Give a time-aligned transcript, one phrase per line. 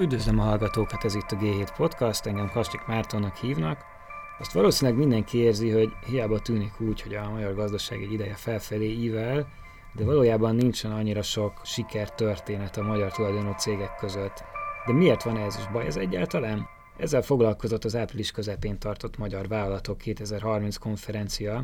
[0.00, 3.84] Üdvözlöm a hallgatókat, ez itt a G7 Podcast, engem Kastik Mártonnak hívnak.
[4.38, 8.90] Azt valószínűleg mindenki érzi, hogy hiába tűnik úgy, hogy a magyar gazdaság egy ideje felfelé
[8.90, 9.48] ível,
[9.94, 14.44] de valójában nincsen annyira sok sikertörténet a magyar tulajdonú cégek között.
[14.86, 16.68] De miért van ez, és baj ez egyáltalán?
[16.96, 21.62] Ezzel foglalkozott az április közepén tartott Magyar Vállalatok 2030 konferencia,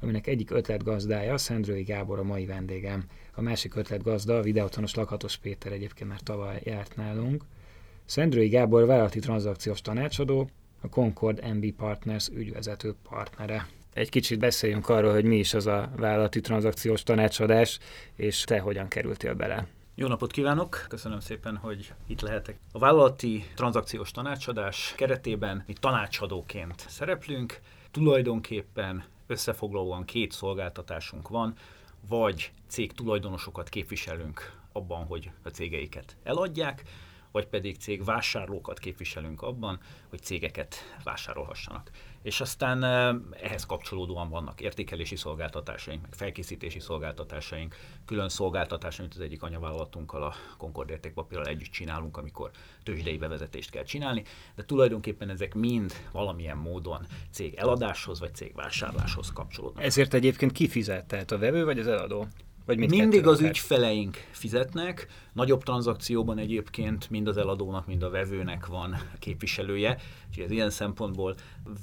[0.00, 3.04] aminek egyik ötletgazdája Szendrői Gábor a mai vendégem.
[3.34, 7.44] A másik ötletgazda a videótonos Lakatos Péter egyébként már tavaly járt nálunk.
[8.06, 10.48] Szendrői Gábor vállalati tranzakciós tanácsadó,
[10.80, 13.68] a Concord MB Partners ügyvezető partnere.
[13.92, 17.78] Egy kicsit beszéljünk arról, hogy mi is az a vállalati tranzakciós tanácsadás,
[18.16, 19.66] és te hogyan kerültél bele.
[19.94, 20.84] Jó napot kívánok!
[20.88, 22.58] Köszönöm szépen, hogy itt lehetek.
[22.72, 27.60] A vállalati tranzakciós tanácsadás keretében mi tanácsadóként szereplünk.
[27.90, 31.54] Tulajdonképpen összefoglalóan két szolgáltatásunk van,
[32.08, 36.82] vagy cég tulajdonosokat képviselünk abban, hogy a cégeiket eladják,
[37.36, 40.74] vagy pedig cég vásárlókat képviselünk abban, hogy cégeket
[41.04, 41.90] vásárolhassanak.
[42.22, 42.84] És aztán
[43.42, 50.90] ehhez kapcsolódóan vannak értékelési szolgáltatásaink, meg felkészítési szolgáltatásaink, külön szolgáltatásaink, az egyik anyavállalatunkkal, a Concord
[50.90, 52.50] értékpapírral együtt csinálunk, amikor
[52.82, 54.22] tőzsdei bevezetést kell csinálni,
[54.54, 59.84] de tulajdonképpen ezek mind valamilyen módon cég eladáshoz vagy cég vásárláshoz kapcsolódnak.
[59.84, 62.26] Ezért egyébként kifizet, tehát a vevő vagy az eladó?
[62.66, 68.96] Vagy Mindig az ügyfeleink fizetnek, nagyobb tranzakcióban egyébként mind az eladónak, mind a vevőnek van
[69.18, 69.98] képviselője,
[70.28, 71.34] úgyhogy ez ilyen szempontból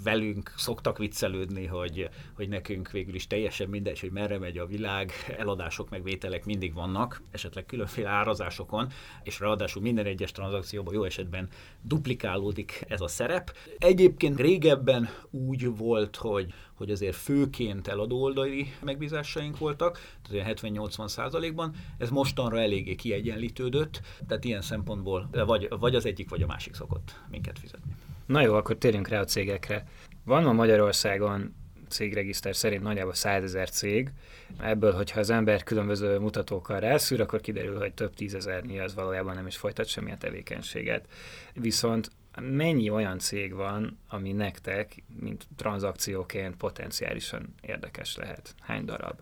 [0.03, 5.11] velünk szoktak viccelődni, hogy, hogy nekünk végül is teljesen mindegy, hogy merre megy a világ,
[5.37, 8.91] eladások, meg vételek mindig vannak, esetleg különféle árazásokon,
[9.23, 11.49] és ráadásul minden egyes tranzakcióban jó esetben
[11.81, 13.55] duplikálódik ez a szerep.
[13.77, 21.75] Egyébként régebben úgy volt, hogy, hogy azért főként eladó oldali megbízásaink voltak, tehát 70-80 százalékban,
[21.97, 22.95] ez mostanra eléggé
[23.43, 27.95] kiegyenlítődött, tehát ilyen szempontból vagy, vagy az egyik, vagy a másik szokott minket fizetni.
[28.25, 29.87] Na jó, akkor térjünk rá a cégekre.
[30.25, 31.55] Van ma Magyarországon
[31.89, 34.11] cégregiszter szerint nagyjából 100 ezer cég.
[34.59, 39.47] Ebből, hogyha az ember különböző mutatókkal rászűr, akkor kiderül, hogy több tízezernyi az valójában nem
[39.47, 41.07] is folytat semmilyen tevékenységet.
[41.53, 42.11] Viszont
[42.41, 48.55] mennyi olyan cég van, ami nektek, mint tranzakcióként potenciálisan érdekes lehet?
[48.59, 49.19] Hány darab?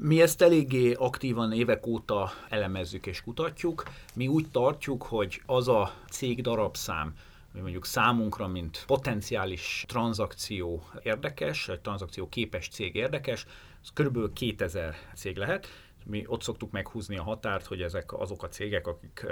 [0.00, 3.82] Mi ezt eléggé aktívan évek óta elemezzük és kutatjuk.
[4.14, 7.14] Mi úgy tartjuk, hogy az a cég darabszám,
[7.52, 13.46] ami mondjuk számunkra, mint potenciális tranzakció érdekes, vagy tranzakció képes cég érdekes,
[13.82, 14.32] az kb.
[14.32, 15.66] 2000 cég lehet.
[16.04, 19.26] Mi ott szoktuk meghúzni a határt, hogy ezek azok a cégek, akik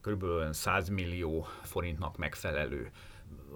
[0.00, 0.24] kb.
[0.50, 2.90] 100 millió forintnak megfelelő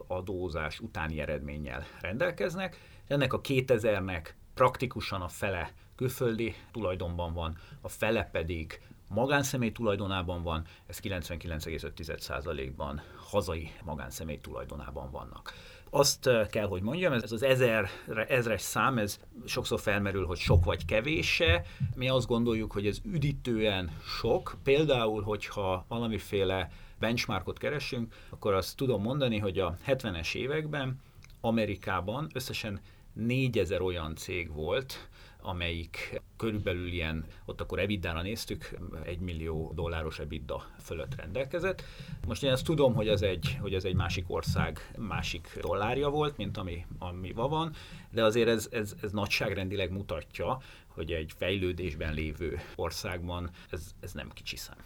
[0.06, 2.76] adózás utáni eredménnyel rendelkeznek.
[3.06, 10.64] Ennek a 2000-nek praktikusan a fele külföldi tulajdonban van, a fele pedig magánszemély tulajdonában van,
[10.86, 15.52] ez 99,5%-ban hazai magánszemély tulajdonában vannak.
[15.90, 17.88] Azt eh, kell, hogy mondjam, ez az ezer,
[18.28, 21.64] ezres szám, ez sokszor felmerül, hogy sok vagy kevése.
[21.96, 23.90] Mi azt gondoljuk, hogy ez üdítően
[24.20, 24.56] sok.
[24.62, 31.00] Például, hogyha valamiféle benchmarkot keresünk, akkor azt tudom mondani, hogy a 70-es években
[31.40, 32.80] Amerikában összesen
[33.12, 35.08] 4000 olyan cég volt,
[35.44, 41.82] amelyik körülbelül ilyen, ott akkor EBITDA-ra néztük, egy millió dolláros EBITDA fölött rendelkezett.
[42.26, 46.36] Most én ezt tudom, hogy ez egy, hogy ez egy másik ország másik dollárja volt,
[46.36, 47.72] mint ami, ami van,
[48.10, 54.30] de azért ez, ez, ez nagyságrendileg mutatja, hogy egy fejlődésben lévő országban ez, ez nem
[54.34, 54.76] kicsi szám.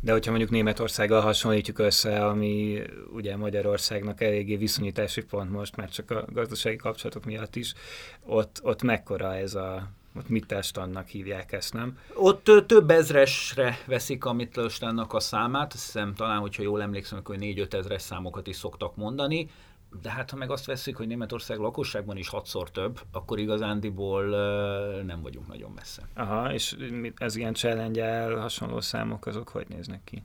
[0.00, 6.10] De hogyha mondjuk Németországgal hasonlítjuk össze, ami ugye Magyarországnak eléggé viszonyítási pont most, már csak
[6.10, 7.74] a gazdasági kapcsolatok miatt is,
[8.26, 11.98] ott, ott mekkora ez a ott Mittelstandnak hívják ezt, nem?
[12.14, 17.36] Ott több ezresre veszik a Mittelstandnak a számát, azt hiszem talán, hogyha jól emlékszem, akkor
[17.38, 19.50] 4-5 ezres számokat is szoktak mondani,
[20.02, 24.24] de hát ha meg azt veszik, hogy Németország lakosságban is hatszor több, akkor igazándiból
[25.02, 26.02] nem vagyunk nagyon messze.
[26.14, 26.76] Aha, és
[27.16, 30.22] ez ilyen challenge hasonló számok, azok hogy néznek ki?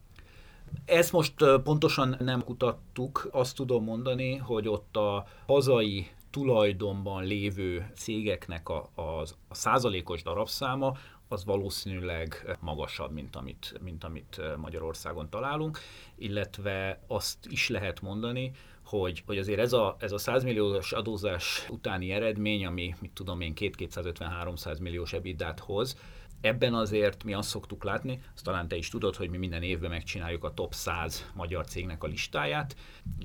[0.85, 1.33] Ezt most
[1.63, 9.01] pontosan nem kutattuk, azt tudom mondani, hogy ott a hazai tulajdonban lévő cégeknek a, a,
[9.47, 10.97] a százalékos darabszáma
[11.27, 15.79] az valószínűleg magasabb, mint amit, mint amit Magyarországon találunk,
[16.15, 18.51] illetve azt is lehet mondani,
[18.85, 23.41] hogy, hogy azért ez a, ez a 100 milliós adózás utáni eredmény, ami, mit tudom
[23.41, 25.97] én, 250-300 milliós ebidát hoz,
[26.41, 29.89] Ebben azért mi azt szoktuk látni, azt talán te is tudod, hogy mi minden évben
[29.89, 32.75] megcsináljuk a top 100 magyar cégnek a listáját.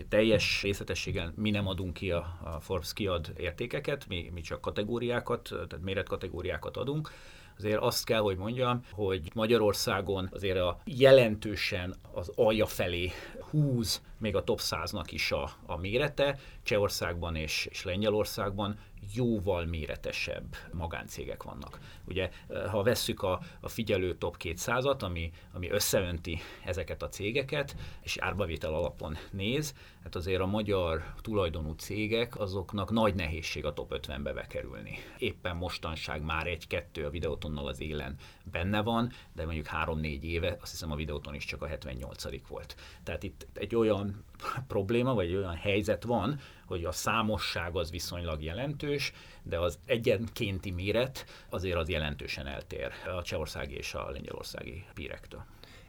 [0.09, 5.43] Teljes részletességgel mi nem adunk ki, a, a Forbes kiad értékeket, mi, mi csak kategóriákat,
[5.49, 7.11] tehát méretkategóriákat adunk.
[7.59, 13.11] Azért azt kell, hogy mondjam, hogy Magyarországon azért a jelentősen az alja felé
[13.51, 18.79] húz még a top 100-nak is a, a mérete, Csehországban és, és Lengyelországban
[19.15, 21.79] jóval méretesebb magáncégek vannak.
[22.05, 22.31] Ugye,
[22.71, 28.75] ha vesszük a, a figyelő top 200-at, ami, ami összeönti ezeket a cégeket, és árbavétel
[28.75, 34.99] alapon néz, hát azért a magyar tulajdonú cégek, azoknak nagy nehézség a top 50-be bekerülni.
[35.19, 40.71] Éppen mostanság már egy-kettő a videótonnal az élen benne van, de mondjuk 3-4 éve, azt
[40.71, 42.77] hiszem a videóton is csak a 78 volt.
[43.03, 44.25] Tehát itt egy olyan
[44.67, 49.13] probléma, vagy egy olyan helyzet van, hogy a számosság az viszonylag jelentős,
[49.43, 55.45] de az egyenkénti méret azért az jelentősen eltér a csehországi és a lengyelországi pírektől.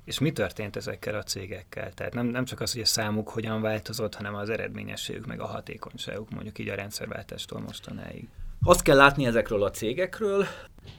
[0.05, 1.93] És mi történt ezekkel a cégekkel?
[1.93, 5.45] Tehát nem, nem csak az, hogy a számuk hogyan változott, hanem az eredményességük, meg a
[5.45, 8.27] hatékonyságuk, mondjuk így a rendszerváltástól mostanáig.
[8.65, 10.45] Azt kell látni ezekről a cégekről,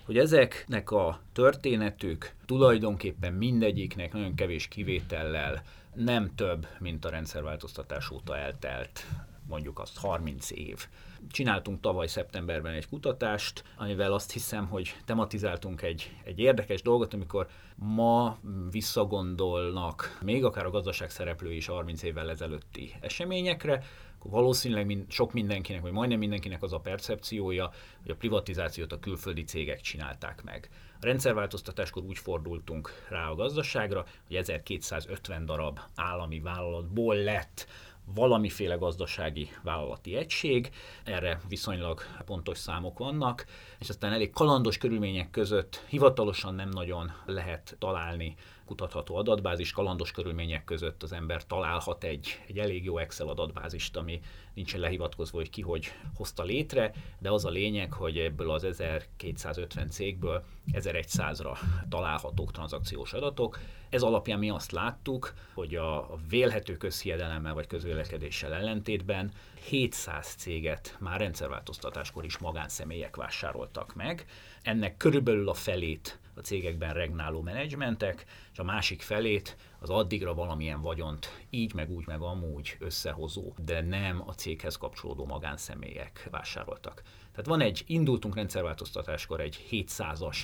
[0.04, 5.62] hogy ezeknek a történetük tulajdonképpen mindegyiknek nagyon kevés kivétellel
[5.94, 9.06] nem több, mint a rendszerváltoztatás óta eltelt
[9.48, 10.86] mondjuk azt 30 év.
[11.30, 17.46] Csináltunk tavaly szeptemberben egy kutatást, amivel azt hiszem, hogy tematizáltunk egy, egy érdekes dolgot, amikor
[17.74, 18.38] ma
[18.70, 23.82] visszagondolnak még akár a gazdaság szereplői is 30 évvel ezelőtti eseményekre,
[24.24, 27.70] akkor valószínűleg mind, sok mindenkinek, vagy majdnem mindenkinek az a percepciója,
[28.02, 30.68] hogy a privatizációt a külföldi cégek csinálták meg.
[31.00, 37.66] A rendszerváltoztatáskor úgy fordultunk rá a gazdaságra, hogy 1250 darab állami vállalatból lett
[38.14, 40.70] valamiféle gazdasági vállalati egység,
[41.04, 43.44] erre viszonylag pontos számok vannak,
[43.78, 50.64] és aztán elég kalandos körülmények között hivatalosan nem nagyon lehet találni kutatható adatbázis, kalandos körülmények
[50.64, 54.20] között az ember találhat egy, egy elég jó Excel adatbázist, ami
[54.54, 59.90] nincsen lehivatkozva, hogy ki hogy hozta létre, de az a lényeg, hogy ebből az 1250
[59.90, 61.58] cégből 1100-ra
[61.88, 63.58] találhatók tranzakciós adatok.
[63.88, 69.32] Ez alapján mi azt láttuk, hogy a vélhető közhiedelemmel vagy közvélekedéssel ellentétben
[69.68, 74.26] 700 céget már rendszerváltoztatáskor is magánszemélyek vásároltak meg.
[74.62, 80.80] Ennek körülbelül a felét a cégekben regnáló menedzsmentek, és a másik felét az addigra valamilyen
[80.80, 87.02] vagyont így, meg úgy, meg amúgy összehozó, de nem a céghez kapcsolódó magánszemélyek vásároltak.
[87.30, 90.38] Tehát van egy, indultunk rendszerváltoztatáskor egy 700-as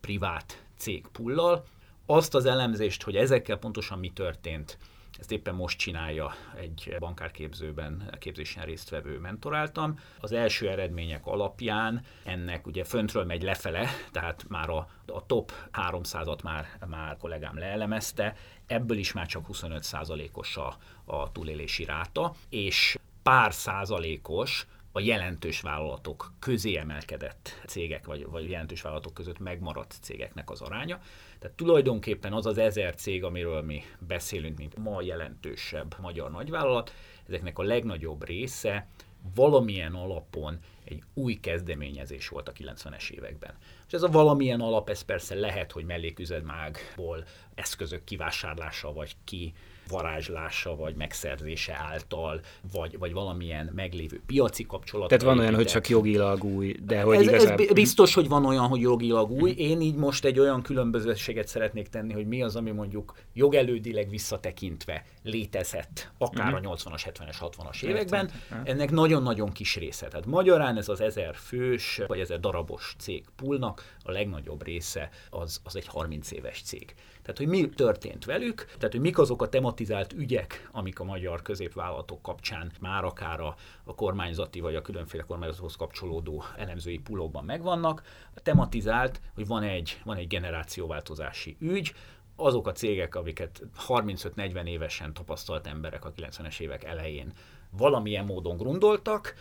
[0.00, 1.64] privát cégpullal,
[2.06, 4.78] azt az elemzést, hogy ezekkel pontosan mi történt,
[5.22, 9.98] ezt éppen most csinálja egy bankárképzőben képzésen résztvevő mentoráltam.
[10.20, 16.42] Az első eredmények alapján ennek ugye föntről megy lefele, tehát már a, a top 300-at
[16.42, 18.36] már, már kollégám leelemezte,
[18.66, 26.32] ebből is már csak 25%-os a, a túlélési ráta, és pár százalékos a jelentős vállalatok
[26.38, 31.00] közé emelkedett cégek, vagy, vagy jelentős vállalatok között megmaradt cégeknek az aránya.
[31.38, 36.92] Tehát tulajdonképpen az az ezer cég, amiről mi beszélünk, mint ma jelentősebb magyar nagyvállalat,
[37.26, 38.86] ezeknek a legnagyobb része
[39.34, 43.54] valamilyen alapon egy új kezdeményezés volt a 90-es években.
[43.86, 47.24] És ez a valamilyen alap, ez persze lehet, hogy melléküzemmágból
[47.54, 49.54] eszközök kivásárlása vagy ki
[49.88, 52.40] varázslása vagy megszerzése által,
[52.72, 55.08] vagy, vagy valamilyen meglévő piaci kapcsolat.
[55.08, 57.66] Tehát van olyan, hogy csak jogilag új, de hogy ez, igazából...
[57.66, 59.50] ez biztos, hogy van olyan, hogy jogilag új.
[59.50, 65.04] Én így most egy olyan különbözőséget szeretnék tenni, hogy mi az, ami mondjuk jogelődileg visszatekintve
[65.22, 66.70] létezett, akár uh-huh.
[66.70, 68.30] a 80-as, 70-es, 60-as években.
[68.64, 70.08] Ennek nagyon-nagyon kis része.
[70.08, 75.60] Tehát magyarán ez az ezer fős, vagy ezer darabos cég poolnak a legnagyobb része az,
[75.64, 76.94] az egy 30 éves cég.
[77.22, 81.42] Tehát, hogy mi történt velük, tehát, hogy mik azok a tematizált ügyek, amik a magyar
[81.42, 83.54] középvállalatok kapcsán már akár a,
[83.84, 88.02] a kormányzati vagy a különféle kormányzathoz kapcsolódó elemzői pulókban megvannak.
[88.34, 91.94] Tematizált, hogy van egy, van egy generációváltozási ügy,
[92.36, 97.32] azok a cégek, amiket 35-40 évesen tapasztalt emberek a 90-es évek elején
[97.70, 99.34] valamilyen módon grundoltak,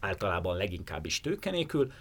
[0.00, 1.92] általában leginkább is tőkenélkül,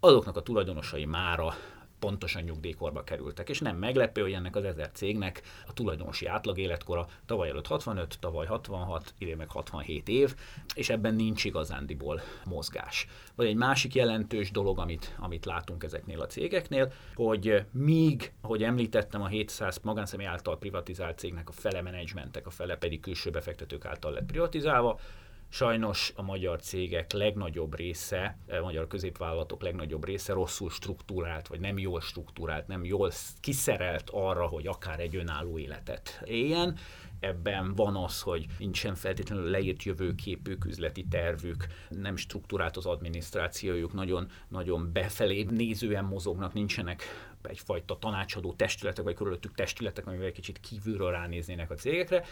[0.00, 1.54] azoknak a tulajdonosai mára
[1.98, 3.48] pontosan nyugdíjkorba kerültek.
[3.48, 8.16] És nem meglepő, hogy ennek az ezer cégnek a tulajdonosi átlag életkora tavaly előtt 65,
[8.20, 10.34] tavaly 66, idén meg 67 év,
[10.74, 13.06] és ebben nincs igazándiból mozgás.
[13.34, 19.22] Vagy egy másik jelentős dolog, amit, amit látunk ezeknél a cégeknél, hogy míg, ahogy említettem,
[19.22, 24.12] a 700 magánszemély által privatizált cégnek a fele menedzsmentek, a fele pedig külső befektetők által
[24.12, 24.98] lett privatizálva,
[25.56, 31.78] Sajnos a magyar cégek legnagyobb része, a magyar középvállalatok legnagyobb része rosszul struktúrált, vagy nem
[31.78, 33.10] jól struktúrált, nem jól
[33.40, 36.76] kiszerelt arra, hogy akár egy önálló életet éljen.
[37.20, 44.28] Ebben van az, hogy nincsen feltétlenül leírt jövőképük, üzleti tervük, nem struktúrált az adminisztrációjuk, nagyon,
[44.48, 47.02] nagyon befelé nézően mozognak, nincsenek
[47.42, 52.24] egyfajta tanácsadó testületek, vagy körülöttük testületek, amivel egy kicsit kívülről ránéznének a cégekre,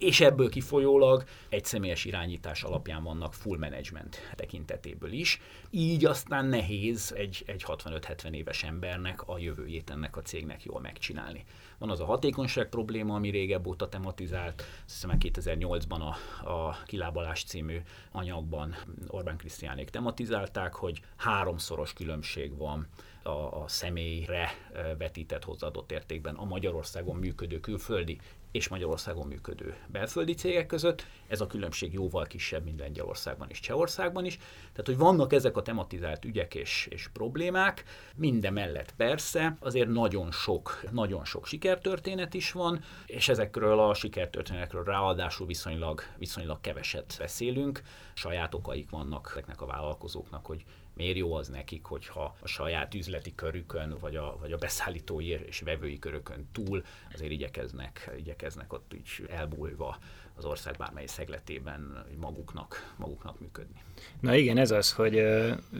[0.00, 5.40] és ebből kifolyólag egy személyes irányítás alapján vannak full management tekintetéből is.
[5.70, 11.44] Így aztán nehéz egy, egy 65-70 éves embernek a jövőjét ennek a cégnek jól megcsinálni.
[11.78, 17.76] Van az a hatékonyság probléma, ami régebb óta tematizált, hiszem 2008-ban a, a Kilábalás című
[18.12, 18.76] anyagban
[19.06, 22.86] Orbán Krisztiánék tematizálták, hogy háromszoros különbség van
[23.22, 23.30] a,
[23.62, 24.50] a személyre
[24.98, 28.18] vetített hozzáadott értékben a Magyarországon működő külföldi
[28.50, 31.06] és Magyarországon működő belföldi cégek között.
[31.28, 34.36] Ez a különbség jóval kisebb, mint Lengyelországban és Csehországban is.
[34.36, 37.84] Tehát, hogy vannak ezek a tematizált ügyek és, és problémák,
[38.16, 44.84] minden mellett persze, azért nagyon sok, nagyon sok sikertörténet is van, és ezekről a sikertörténetekről
[44.84, 47.82] ráadásul viszonylag, viszonylag keveset beszélünk.
[48.14, 50.64] Saját okaik vannak ezeknek a vállalkozóknak, hogy
[51.00, 55.60] miért jó az nekik, hogyha a saját üzleti körükön, vagy a, vagy a beszállítói és
[55.60, 59.98] vevői körökön túl azért igyekeznek, igyekeznek ott így elbújva
[60.40, 63.82] az ország bármely szegletében maguknak, maguknak működni.
[64.20, 65.26] Na igen, ez az, hogy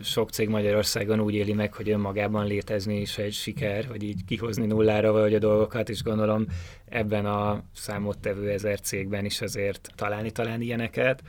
[0.02, 4.66] sok cég Magyarországon úgy éli meg, hogy önmagában létezni is egy siker, hogy így kihozni
[4.66, 6.46] nullára vagy a dolgokat, és gondolom
[6.88, 11.22] ebben a számottevő ezer cégben is azért találni talán ilyeneket.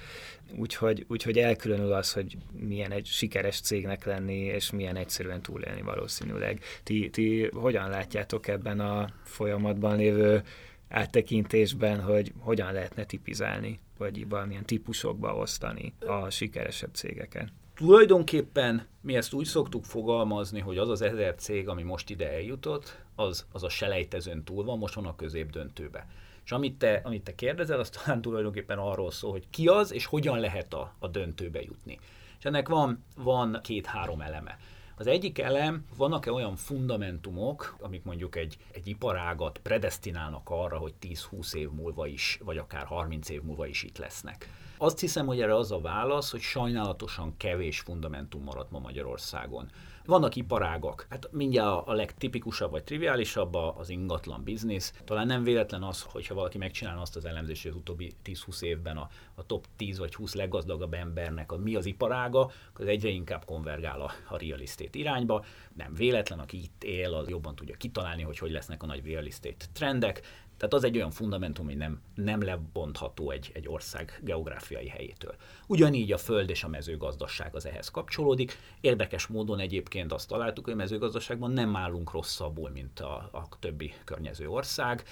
[0.55, 6.63] Úgyhogy, úgyhogy elkülönül az, hogy milyen egy sikeres cégnek lenni, és milyen egyszerűen túlélni valószínűleg.
[6.83, 10.43] Ti, ti hogyan látjátok ebben a folyamatban lévő
[10.91, 17.51] áttekintésben, hogy hogyan lehetne tipizálni, vagy valamilyen típusokba osztani a sikeresebb cégeket?
[17.75, 23.03] Tulajdonképpen mi ezt úgy szoktuk fogalmazni, hogy az az ezer cég, ami most ide eljutott,
[23.15, 26.07] az, az a selejtezőn túl van, most van a középdöntőbe.
[26.45, 30.05] És amit te, amit te kérdezel, az talán tulajdonképpen arról szól, hogy ki az, és
[30.05, 31.99] hogyan lehet a, a döntőbe jutni.
[32.39, 34.57] És ennek van, van két-három eleme.
[34.95, 41.53] Az egyik elem, vannak-e olyan fundamentumok, amik mondjuk egy, egy iparágat predestinálnak arra, hogy 10-20
[41.53, 44.49] év múlva is, vagy akár 30 év múlva is itt lesznek.
[44.77, 49.69] Azt hiszem, hogy erre az a válasz, hogy sajnálatosan kevés fundamentum maradt ma Magyarországon.
[50.11, 54.93] Vannak iparágak, hát mindjárt a legtipikusabb vagy triviálisabb az ingatlan biznisz.
[55.05, 58.97] Talán nem véletlen az, hogyha valaki megcsinálna azt az elemzést, hogy az utóbbi 10-20 évben
[58.97, 63.45] a, a top 10 vagy 20 leggazdagabb embernek a, mi az iparága, az egyre inkább
[63.45, 65.45] konvergál a, a real estate irányba.
[65.73, 69.25] Nem véletlen, aki itt él, az jobban tudja kitalálni, hogy hogy lesznek a nagy real
[69.25, 70.21] estate trendek.
[70.61, 75.35] Tehát az egy olyan fundamentum, hogy nem, nem lebontható egy, egy ország geográfiai helyétől.
[75.67, 78.57] Ugyanígy a föld és a mezőgazdaság az ehhez kapcsolódik.
[78.81, 83.93] Érdekes módon egyébként azt találtuk, hogy a mezőgazdaságban nem állunk rosszabbul, mint a, a többi
[84.03, 85.03] környező ország.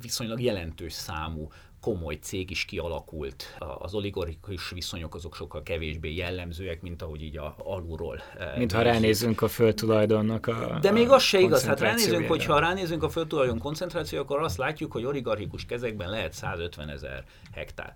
[0.00, 1.48] Viszonylag jelentős számú
[1.80, 3.56] komoly cég is kialakult.
[3.78, 8.22] Az oligarchikus viszonyok azok sokkal kevésbé jellemzőek, mint ahogy így a, alulról.
[8.38, 12.58] Eh, mint ha ránézünk a földtulajdonnak a De még az se igaz, hát ránézünk, hogyha
[12.58, 17.94] ránézünk a földtulajdon koncentráció, akkor azt látjuk, hogy oligarchikus kezekben lehet 150 ezer hektár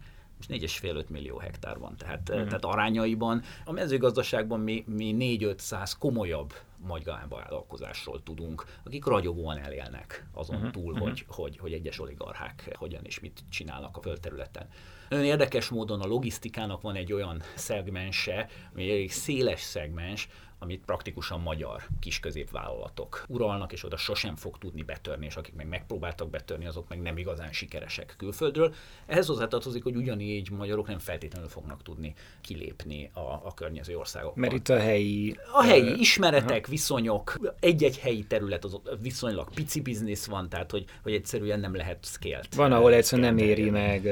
[0.48, 2.44] most 4,5-5 millió hektár van, tehát, mm.
[2.44, 6.52] tehát arányaiban a mezőgazdaságban mi, mi 4-500 komolyabb
[6.86, 11.08] magánvállalkozásról tudunk, akik ragyogóan elélnek azon uh-huh, túl, uh-huh.
[11.08, 14.68] Hogy, hogy, hogy egyes oligarchák hogyan és mit csinálnak a földterületen.
[15.08, 20.28] Nagyon érdekes módon a logisztikának van egy olyan szegmense, ami egy széles szegmens,
[20.64, 26.30] amit praktikusan magyar kisközépvállalatok uralnak, és oda sosem fog tudni betörni, és akik meg megpróbáltak
[26.30, 28.74] betörni, azok meg nem igazán sikeresek külföldről.
[29.06, 34.40] Ehhez hozzátartozik, hogy ugyanígy magyarok nem feltétlenül fognak tudni kilépni a, a környező országokban.
[34.40, 35.36] Mert itt a helyi...
[35.52, 36.70] A helyi ismeretek, aha.
[36.70, 42.04] viszonyok, egy-egy helyi terület az viszonylag pici biznisz van, tehát hogy, hogy egyszerűen nem lehet
[42.04, 42.54] scale-t.
[42.54, 44.02] Van, ahol egyszerűen nem éri meg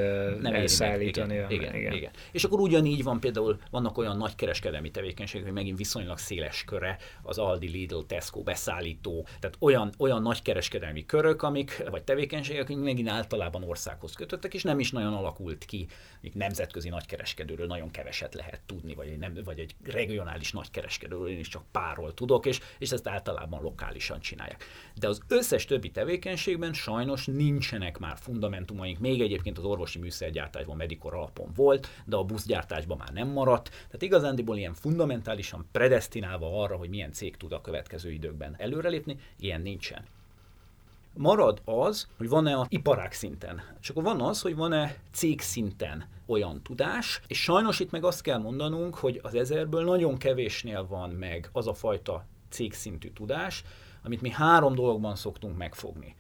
[0.41, 1.35] nem elszállítani.
[1.35, 1.53] Éri meg.
[1.53, 1.93] Igen, igen, igen.
[1.93, 2.11] igen.
[2.33, 6.65] És akkor ugyanígy van például, vannak olyan nagy kereskedelmi tevékenységek, hogy megint viszonylag szél széles
[6.65, 12.71] köre az Aldi, Lidl, Tesco beszállító, tehát olyan, olyan nagy kereskedelmi körök, amik, vagy tevékenységek,
[12.71, 15.87] amik megint általában országhoz kötöttek, és nem is nagyon alakult ki,
[16.21, 21.39] még nemzetközi nagykereskedőről nagyon keveset lehet tudni, vagy egy, nem, vagy egy regionális nagykereskedőről én
[21.39, 24.65] is csak párról tudok, és, és ezt általában lokálisan csinálják.
[24.95, 31.15] De az összes többi tevékenységben sajnos nincsenek már fundamentumaink, még egyébként az orvosi műszergyártásban medikor
[31.15, 33.69] alapon volt, de a buszgyártásban már nem maradt.
[33.69, 39.19] Tehát igazándiból ilyen fundamentálisan predestinál destinálva arra, hogy milyen cég tud a következő időkben előrelépni,
[39.39, 40.05] ilyen nincsen.
[41.15, 46.09] Marad az, hogy van-e a iparág szinten, és akkor van az, hogy van-e cég szinten
[46.27, 51.11] olyan tudás, és sajnos itt meg azt kell mondanunk, hogy az ezerből nagyon kevésnél van
[51.11, 53.65] meg az a fajta cégszintű tudás,
[54.03, 56.15] amit mi három dologban szoktunk megfogni.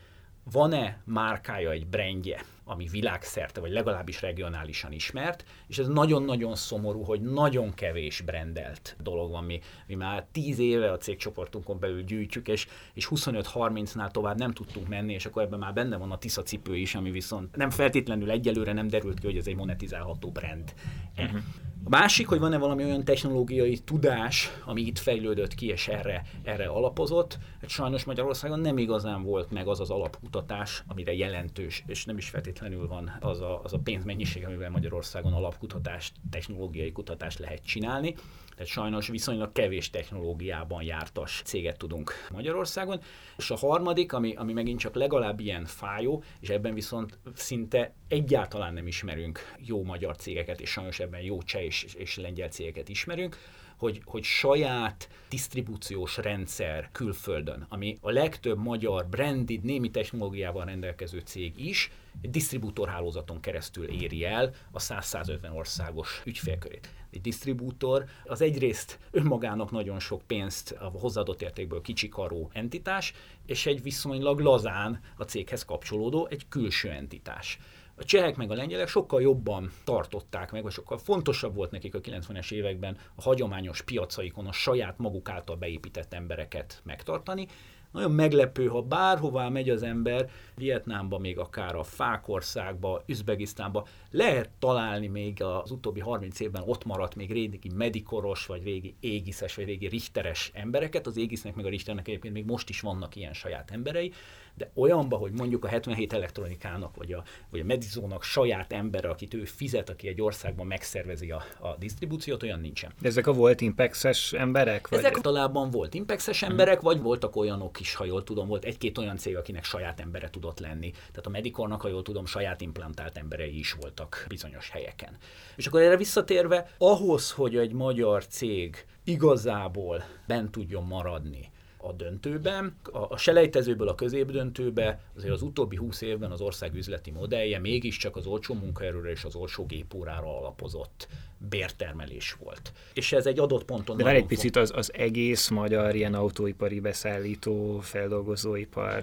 [0.52, 7.20] van-e márkája, egy brandje, ami világszerte, vagy legalábbis regionálisan ismert, és ez nagyon-nagyon szomorú, hogy
[7.20, 9.44] nagyon kevés brandelt dolog van.
[9.44, 14.88] Mi, mi már 10 éve a cégcsoportunkon belül gyűjtjük, és, és 25-30-nál tovább nem tudtunk
[14.88, 18.30] menni, és akkor ebben már benne van a Tisza cipő is, ami viszont nem feltétlenül
[18.30, 20.74] egyelőre nem derült ki, hogy ez egy monetizálható brand.
[21.16, 21.40] Uh-huh.
[21.84, 26.66] A másik, hogy van-e valami olyan technológiai tudás, ami itt fejlődött ki, és erre, erre
[26.66, 27.38] alapozott.
[27.60, 32.28] Hát sajnos Magyarországon nem igazán volt meg az az alapkutatás, amire jelentős, és nem is
[32.28, 32.51] feltétlenül
[32.88, 38.14] van az a, az a pénzmennyiség, amivel Magyarországon alapkutatást, technológiai kutatást lehet csinálni.
[38.50, 43.00] Tehát sajnos viszonylag kevés technológiában jártas céget tudunk Magyarországon.
[43.36, 48.74] És a harmadik, ami, ami megint csak legalább ilyen fájó, és ebben viszont szinte egyáltalán
[48.74, 53.36] nem ismerünk jó magyar cégeket, és sajnos ebben jó cseh és, és lengyel cégeket ismerünk,
[53.82, 61.66] hogy, hogy saját disztribúciós rendszer külföldön, ami a legtöbb magyar branded, némi technológiával rendelkező cég
[61.66, 61.90] is,
[62.20, 66.90] egy disztribútorhálózaton keresztül éri el a 100-150 országos ügyfélkörét.
[67.10, 73.12] Egy disztribútor az egyrészt önmagának nagyon sok pénzt a hozzáadott értékből kicsikaró entitás,
[73.46, 77.58] és egy viszonylag lazán a céghez kapcsolódó egy külső entitás.
[77.94, 82.00] A csehek meg a lengyelek sokkal jobban tartották meg, vagy sokkal fontosabb volt nekik a
[82.00, 87.46] 90-es években a hagyományos piacaikon a saját maguk által beépített embereket megtartani,
[87.92, 95.06] nagyon meglepő, ha bárhová megy az ember, Vietnámba, még akár a Fákországba, Üzbegisztánba, lehet találni
[95.06, 99.86] még az utóbbi 30 évben ott maradt még régi medikoros, vagy régi égiszes, vagy régi
[99.86, 101.06] richteres embereket.
[101.06, 104.12] Az égisznek meg a richternek egyébként még most is vannak ilyen saját emberei,
[104.54, 109.34] de olyanba, hogy mondjuk a 77 elektronikának, vagy a, vagy a Medizónak saját ember, akit
[109.34, 112.92] ő fizet, aki egy országban megszervezi a, a disztribúciót, olyan nincsen.
[113.00, 114.88] De ezek a volt impexes emberek?
[114.88, 114.98] Vagy?
[114.98, 116.84] Ezek talában volt impexes emberek, hmm.
[116.84, 120.60] vagy voltak olyanok is, ha jól tudom, volt egy-két olyan cég, akinek saját embere tudott
[120.60, 120.90] lenni.
[120.90, 125.16] Tehát a Medicornak, ha jól tudom, saját implantált emberei is voltak bizonyos helyeken.
[125.56, 131.51] És akkor erre visszatérve, ahhoz, hogy egy magyar cég igazából bent tudjon maradni,
[131.82, 132.76] a döntőben.
[132.92, 138.16] A, a selejtezőből a középdöntőbe azért az utóbbi 20 évben az ország üzleti modellje mégiscsak
[138.16, 141.08] az olcsó munkaerőre és az olcsó gépórára alapozott
[141.48, 142.72] bértermelés volt.
[142.92, 143.96] És ez egy adott ponton...
[143.96, 149.02] De egy picit az, az egész magyar ilyen autóipari beszállító, feldolgozóipar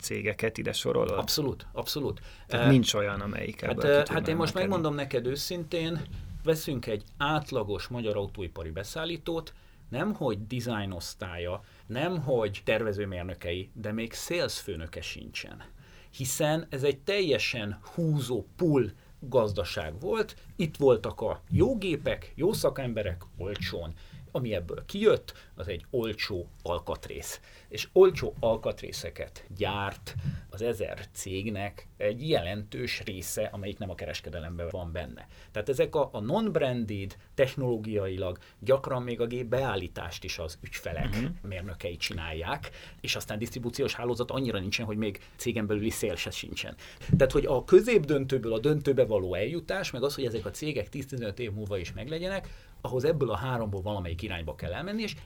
[0.00, 1.18] cégeket ide sorolod?
[1.18, 2.20] Abszolút, abszolút.
[2.46, 6.00] Tehát uh, nincs olyan, amelyik Hát, uh, hát én most megmondom neked őszintén,
[6.44, 9.52] veszünk egy átlagos magyar autóipari beszállítót,
[9.88, 15.62] nem hogy design osztálya, nem hogy tervezőmérnökei, de még sales főnöke sincsen.
[16.10, 23.22] Hiszen ez egy teljesen húzó pull gazdaság volt, itt voltak a jó gépek, jó szakemberek,
[23.36, 23.94] olcsón.
[24.32, 27.40] Ami ebből kijött, az egy olcsó alkatrész.
[27.68, 30.14] És olcsó alkatrészeket gyárt
[30.50, 35.26] az ezer cégnek egy jelentős része, amelyik nem a kereskedelemben van benne.
[35.52, 41.30] Tehát ezek a, a non-branded, technológiailag gyakran még a gép beállítást is az ügyfelek uh-huh.
[41.42, 46.74] mérnökei csinálják, és aztán disztribúciós hálózat annyira nincsen, hogy még cégen belüli szél se sincsen.
[47.16, 51.38] Tehát, hogy a középdöntőből a döntőbe való eljutás, meg az, hogy ezek a cégek 10-15
[51.38, 52.48] év múlva is meglegyenek,
[52.80, 55.16] ahhoz ebből a háromból valamelyik irányba kell elmenni, és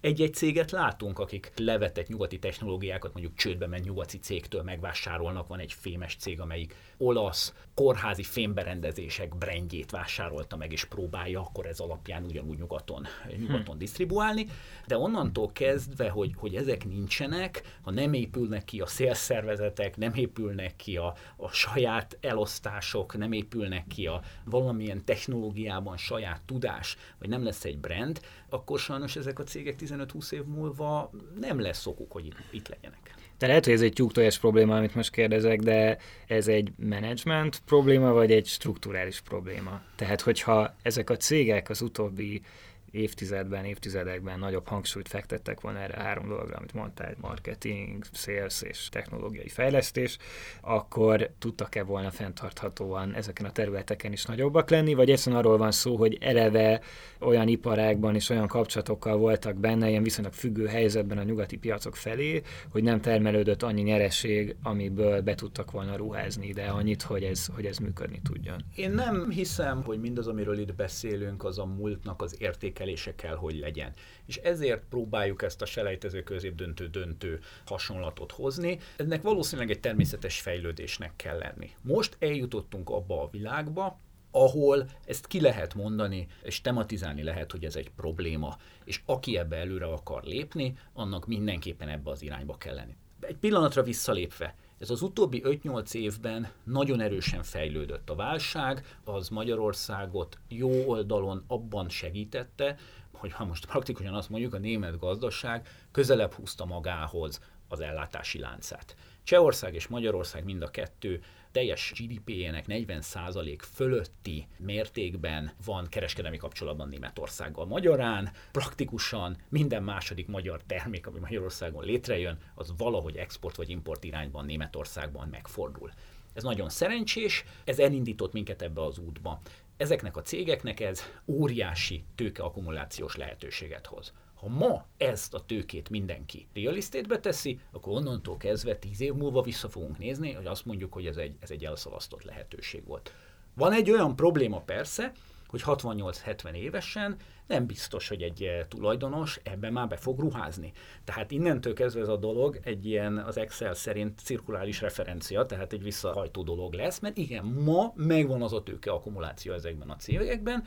[0.00, 5.46] egy-egy céget látunk, akik levetett nyugati technológiákat, mondjuk csődbe ment nyugati cégtől megvásárolnak.
[5.46, 11.80] Van egy fémes cég, amelyik olasz kórházi fémberendezések brandjét vásárolta meg, és próbálja akkor ez
[11.80, 13.06] alapján ugyanúgy nyugaton,
[13.38, 13.78] nyugaton hm.
[13.78, 14.46] disztribuálni.
[14.86, 20.76] De onnantól kezdve, hogy, hogy ezek nincsenek, ha nem épülnek ki a szélszervezetek, nem épülnek
[20.76, 27.44] ki a, a saját elosztások, nem épülnek ki a valamilyen technológiában saját tudás, vagy nem
[27.44, 28.20] lesz egy brand,
[28.52, 31.10] akkor sajnos ezek a cégek 15-20 év múlva
[31.40, 33.14] nem lesz okuk, hogy itt, legyenek.
[33.38, 38.12] De lehet, hogy ez egy tyúktojás probléma, amit most kérdezek, de ez egy management probléma,
[38.12, 39.80] vagy egy strukturális probléma?
[39.96, 42.42] Tehát, hogyha ezek a cégek az utóbbi
[42.90, 49.48] évtizedben, évtizedekben nagyobb hangsúlyt fektettek volna erre három dologra, amit mondtál, marketing, sales és technológiai
[49.48, 50.18] fejlesztés,
[50.60, 55.96] akkor tudtak-e volna fenntarthatóan ezeken a területeken is nagyobbak lenni, vagy egyszerűen arról van szó,
[55.96, 56.80] hogy eleve
[57.20, 62.42] olyan iparágban és olyan kapcsolatokkal voltak benne, ilyen viszonylag függő helyzetben a nyugati piacok felé,
[62.70, 67.64] hogy nem termelődött annyi nyereség, amiből be tudtak volna ruházni de annyit, hogy ez, hogy
[67.64, 68.64] ez működni tudjon.
[68.74, 73.36] Én nem hiszem, hogy mindaz, amiről itt beszélünk, az a múltnak az értéke értékelése kell,
[73.36, 73.92] hogy legyen.
[74.26, 78.78] És ezért próbáljuk ezt a selejtező középdöntő döntő hasonlatot hozni.
[78.96, 81.70] Ennek valószínűleg egy természetes fejlődésnek kell lenni.
[81.82, 83.98] Most eljutottunk abba a világba,
[84.30, 89.56] ahol ezt ki lehet mondani, és tematizálni lehet, hogy ez egy probléma, és aki ebbe
[89.56, 92.96] előre akar lépni, annak mindenképpen ebbe az irányba kell lenni.
[93.20, 98.10] Egy pillanatra visszalépve, Ez az utóbbi 5-8 évben nagyon erősen fejlődött.
[98.10, 102.76] A válság az Magyarországot jó oldalon abban segítette,
[103.12, 108.96] hogy ha most praktikusan azt mondjuk, a német gazdaság közelebb húzta magához az ellátási láncát.
[109.22, 117.66] Csehország és Magyarország mind a kettő teljes GDP-jének 40% fölötti mértékben van kereskedelmi kapcsolatban Németországgal.
[117.66, 124.44] Magyarán praktikusan minden második magyar termék, ami Magyarországon létrejön, az valahogy export vagy import irányban
[124.44, 125.90] Németországban megfordul.
[126.32, 129.40] Ez nagyon szerencsés, ez elindított minket ebbe az útba.
[129.76, 134.12] Ezeknek a cégeknek ez óriási tőkeakkumulációs lehetőséget hoz.
[134.40, 139.42] Ha ma ezt a tőkét mindenki real estate teszi, akkor onnantól kezdve tíz év múlva
[139.42, 143.12] vissza fogunk nézni, hogy azt mondjuk, hogy ez egy, ez egy elszalasztott lehetőség volt.
[143.54, 145.12] Van egy olyan probléma persze,
[145.46, 150.72] hogy 68-70 évesen nem biztos, hogy egy eh, tulajdonos ebben már be fog ruházni.
[151.04, 155.82] Tehát innentől kezdve ez a dolog egy ilyen az Excel szerint cirkuláris referencia, tehát egy
[155.82, 160.64] visszahajtó dolog lesz, mert igen, ma megvan az a tőke akkumuláció ezekben a cégekben,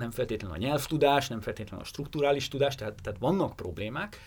[0.00, 4.20] nem feltétlenül a nyelvtudás, nem feltétlenül a strukturális tudás, tehát, tehát vannak problémák.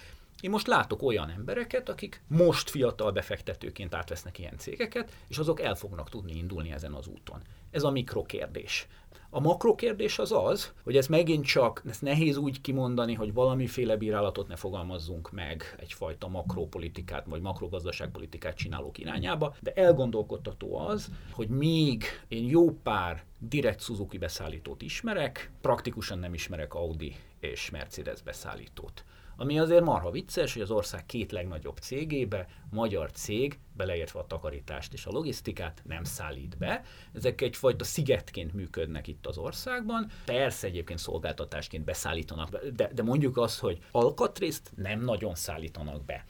[0.44, 5.76] Én most látok olyan embereket, akik most fiatal befektetőként átvesznek ilyen cégeket, és azok el
[5.76, 7.42] fognak tudni indulni ezen az úton.
[7.72, 8.88] Ez a mikrokérdés.
[9.30, 14.48] A makrokérdés az az, hogy ez megint csak, ez nehéz úgy kimondani, hogy valamiféle bírálatot
[14.48, 22.50] ne fogalmazzunk meg egyfajta makropolitikát vagy makrogazdaságpolitikát csinálók irányába, de elgondolkodtató az, hogy még én
[22.50, 29.04] jó pár direkt Suzuki beszállítót ismerek, praktikusan nem ismerek Audi és Mercedes beszállítót.
[29.38, 34.94] Ami azért marha vicces, hogy az ország két legnagyobb cégébe magyar cég, beleértve a takarítást
[34.94, 36.84] és a logisztikát nem szállít be.
[37.14, 40.12] Ezek egyfajta szigetként működnek itt az országban.
[40.26, 46.24] Persze egyébként szolgáltatásként beszállítanak, de, de mondjuk azt, hogy alkatrészt nem nagyon szállítanak be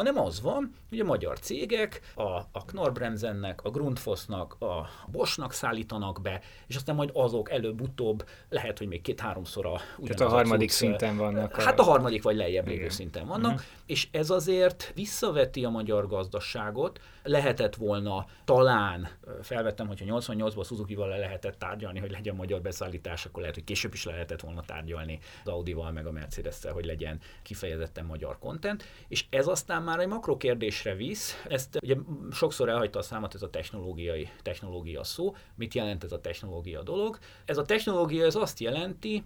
[0.00, 6.20] hanem az van, hogy a magyar cégek a, a Knorr-Bremsennek, a Grundfosnak, a Boschnak szállítanak
[6.22, 10.78] be, és aztán majd azok előbb-utóbb lehet, hogy még két-háromszor a Tehát a harmadik cucc,
[10.78, 11.62] szinten vannak.
[11.62, 13.66] Hát a, a harmadik vagy lejjebb lévő szinten vannak, uh-huh.
[13.86, 19.08] és ez azért visszaveti a magyar gazdaságot, lehetett volna talán,
[19.42, 23.92] felvettem, hogyha 88-ban Suzuki-val le lehetett tárgyalni, hogy legyen magyar beszállítás, akkor lehet, hogy később
[23.92, 29.24] is lehetett volna tárgyalni az Audi-val, meg a mercedes hogy legyen kifejezetten magyar content, és
[29.30, 31.94] ez aztán már egy makrokérdésre visz, ezt ugye
[32.32, 35.34] sokszor elhagyta a számat ez a technológiai technológia szó.
[35.54, 37.18] Mit jelent ez a technológia dolog?
[37.44, 39.24] Ez a technológia ez azt jelenti,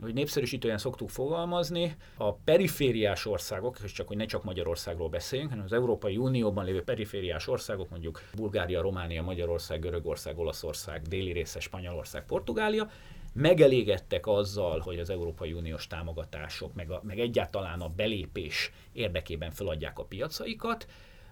[0.00, 5.64] hogy népszerűsítően szoktuk fogalmazni, a perifériás országok, és csak hogy ne csak Magyarországról beszéljünk, hanem
[5.64, 12.26] az Európai Unióban lévő perifériás országok, mondjuk Bulgária, Románia, Magyarország, Görögország, Olaszország, déli része, Spanyolország,
[12.26, 12.90] Portugália,
[13.34, 19.98] megelégedtek azzal, hogy az Európai Uniós támogatások, meg, a, meg egyáltalán a belépés érdekében feladják
[19.98, 20.86] a piacaikat,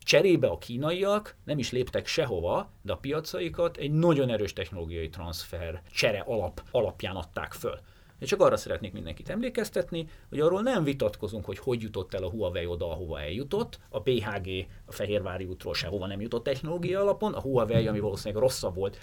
[0.04, 5.82] Cserébe a kínaiak nem is léptek sehova, de a piacaikat egy nagyon erős technológiai transfer
[5.92, 7.78] csere alap, alapján adták föl.
[8.18, 12.30] Én csak arra szeretnék mindenkit emlékeztetni, hogy arról nem vitatkozunk, hogy hogy jutott el a
[12.30, 13.78] Huawei oda, ahova eljutott.
[13.88, 18.74] A BHG a Fehérvári útról sehova nem jutott technológia alapon, a Huawei, ami valószínűleg rosszabb
[18.74, 18.98] volt,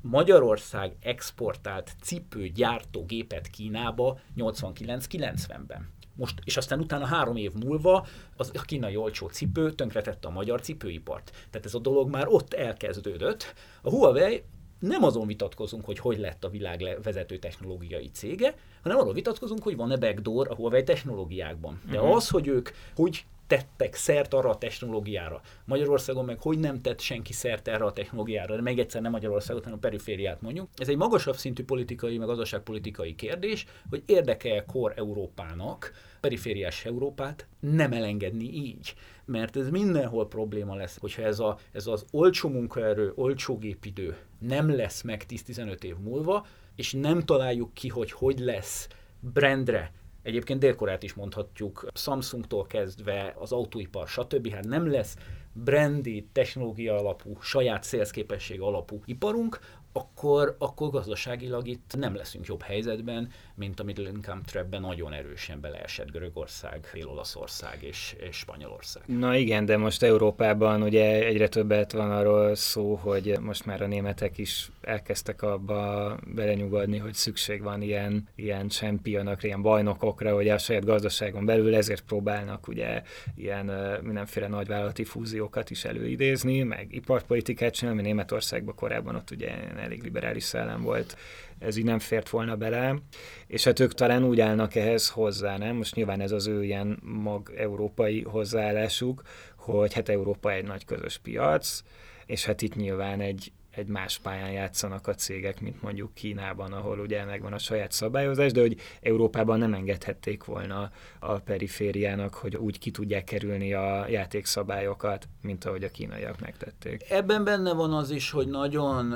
[0.00, 5.88] Magyarország exportált cipőgyártó gépet Kínába 89-90-ben.
[6.14, 8.06] Most, és aztán utána három év múlva
[8.36, 11.30] az a kínai olcsó cipő tönkretette a magyar cipőipart.
[11.50, 13.54] Tehát ez a dolog már ott elkezdődött.
[13.82, 14.42] A Huawei
[14.78, 19.76] nem azon vitatkozunk, hogy hogy lett a világ vezető technológiai cége, hanem arról vitatkozunk, hogy
[19.76, 21.80] van-e backdoor a Huawei technológiákban.
[21.90, 22.16] De uh-huh.
[22.16, 25.40] az, hogy ők hogy tettek szert arra a technológiára.
[25.64, 29.62] Magyarországon meg hogy nem tett senki szert erre a technológiára, de még egyszer nem Magyarországot,
[29.62, 30.68] hanem a perifériát mondjuk.
[30.76, 37.92] Ez egy magasabb szintű politikai, meg gazdaságpolitikai kérdés, hogy érdeke kor Európának, perifériás Európát nem
[37.92, 38.94] elengedni így.
[39.24, 44.76] Mert ez mindenhol probléma lesz, hogyha ez, a, ez az olcsó munkaerő, olcsó gépidő nem
[44.76, 48.88] lesz meg 10-15 év múlva, és nem találjuk ki, hogy hogy lesz
[49.20, 49.92] brandre,
[50.28, 54.52] Egyébként Dél-Koreát is mondhatjuk, Samsungtól kezdve az autóipar, stb.
[54.52, 55.16] Hát nem lesz
[55.52, 59.58] brandi, technológia alapú, saját szélszképesség alapú iparunk,
[59.92, 65.60] akkor, akkor gazdaságilag itt nem leszünk jobb helyzetben, mint a Middle Income Trap-ben nagyon erősen
[65.60, 69.02] beleesett Görögország, Dél-Olaszország és, és Spanyolország.
[69.06, 73.86] Na igen, de most Európában ugye egyre többet van arról szó, hogy most már a
[73.86, 80.58] németek is elkezdtek abba belenyugodni, hogy szükség van ilyen, ilyen championokra, ilyen bajnokokra, hogy a
[80.58, 83.02] saját gazdaságon belül ezért próbálnak ugye
[83.36, 83.66] ilyen
[84.02, 90.82] mindenféle nagyvállalati fúziókat is előidézni, meg iparpolitikát csinálni, Németországban korábban ott ugye elég liberális szellem
[90.82, 91.16] volt,
[91.58, 92.98] ez így nem fért volna bele,
[93.46, 95.76] és hát ők talán úgy állnak ehhez hozzá, nem?
[95.76, 99.22] Most nyilván ez az ő ilyen mag európai hozzáállásuk,
[99.56, 101.82] hogy hát Európa egy nagy közös piac,
[102.26, 106.98] és hát itt nyilván egy, egy más pályán játszanak a cégek, mint mondjuk Kínában, ahol
[106.98, 112.78] ugye megvan a saját szabályozás, de hogy Európában nem engedhették volna a perifériának, hogy úgy
[112.78, 117.10] ki tudják kerülni a játékszabályokat, mint ahogy a kínaiak megtették.
[117.10, 118.48] Ebben benne van az is, hogy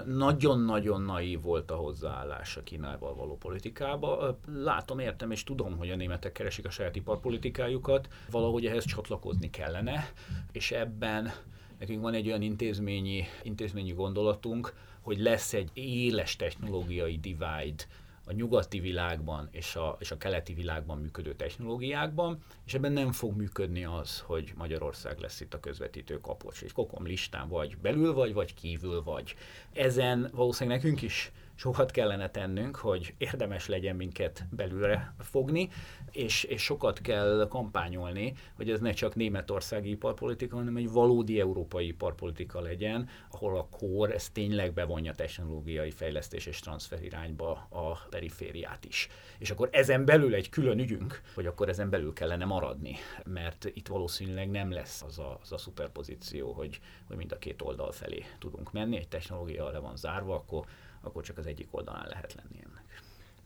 [0.07, 4.39] nagyon-nagyon naív volt a hozzáállás a Kínával való politikába.
[4.55, 10.13] Látom, értem és tudom, hogy a németek keresik a saját iparpolitikájukat, valahogy ehhez csatlakozni kellene,
[10.53, 11.33] és ebben
[11.83, 17.85] Nekünk van egy olyan intézményi, intézményi gondolatunk, hogy lesz egy éles technológiai divide
[18.27, 23.37] a nyugati világban és a, és a keleti világban működő technológiákban, és ebben nem fog
[23.37, 28.33] működni az, hogy Magyarország lesz itt a közvetítő kapocs, és kokom listán vagy belül vagy,
[28.33, 29.35] vagy kívül vagy.
[29.73, 35.69] Ezen valószínűleg nekünk is sokat kellene tennünk, hogy érdemes legyen minket belülre fogni,
[36.13, 41.87] és, és sokat kell kampányolni, hogy ez ne csak németországi iparpolitika, hanem egy valódi európai
[41.87, 48.85] iparpolitika legyen, ahol a kor ez tényleg bevonja technológiai fejlesztés és transfer irányba a perifériát
[48.85, 49.09] is.
[49.39, 53.89] És akkor ezen belül egy külön ügyünk, hogy akkor ezen belül kellene maradni, mert itt
[53.89, 58.25] valószínűleg nem lesz az a, az a szuperpozíció, hogy, hogy mind a két oldal felé
[58.39, 60.67] tudunk menni, egy technológia le van zárva, akkor
[61.03, 62.65] akkor csak az egyik oldalán lehet lenni.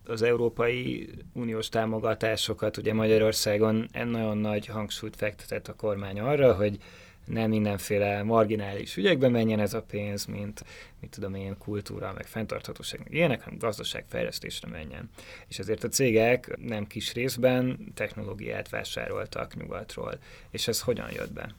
[0.06, 6.78] Az Európai Uniós támogatásokat ugye Magyarországon nagyon nagy hangsúlyt fektetett a kormány arra, hogy
[7.24, 10.64] nem mindenféle marginális ügyekbe menjen ez a pénz, mint
[11.00, 15.10] mit tudom én, kultúra, meg fenntarthatóság, meg ilyenek, hanem gazdaságfejlesztésre menjen.
[15.48, 20.18] És ezért a cégek nem kis részben technológiát vásároltak nyugatról.
[20.50, 21.54] És ez hogyan jött be?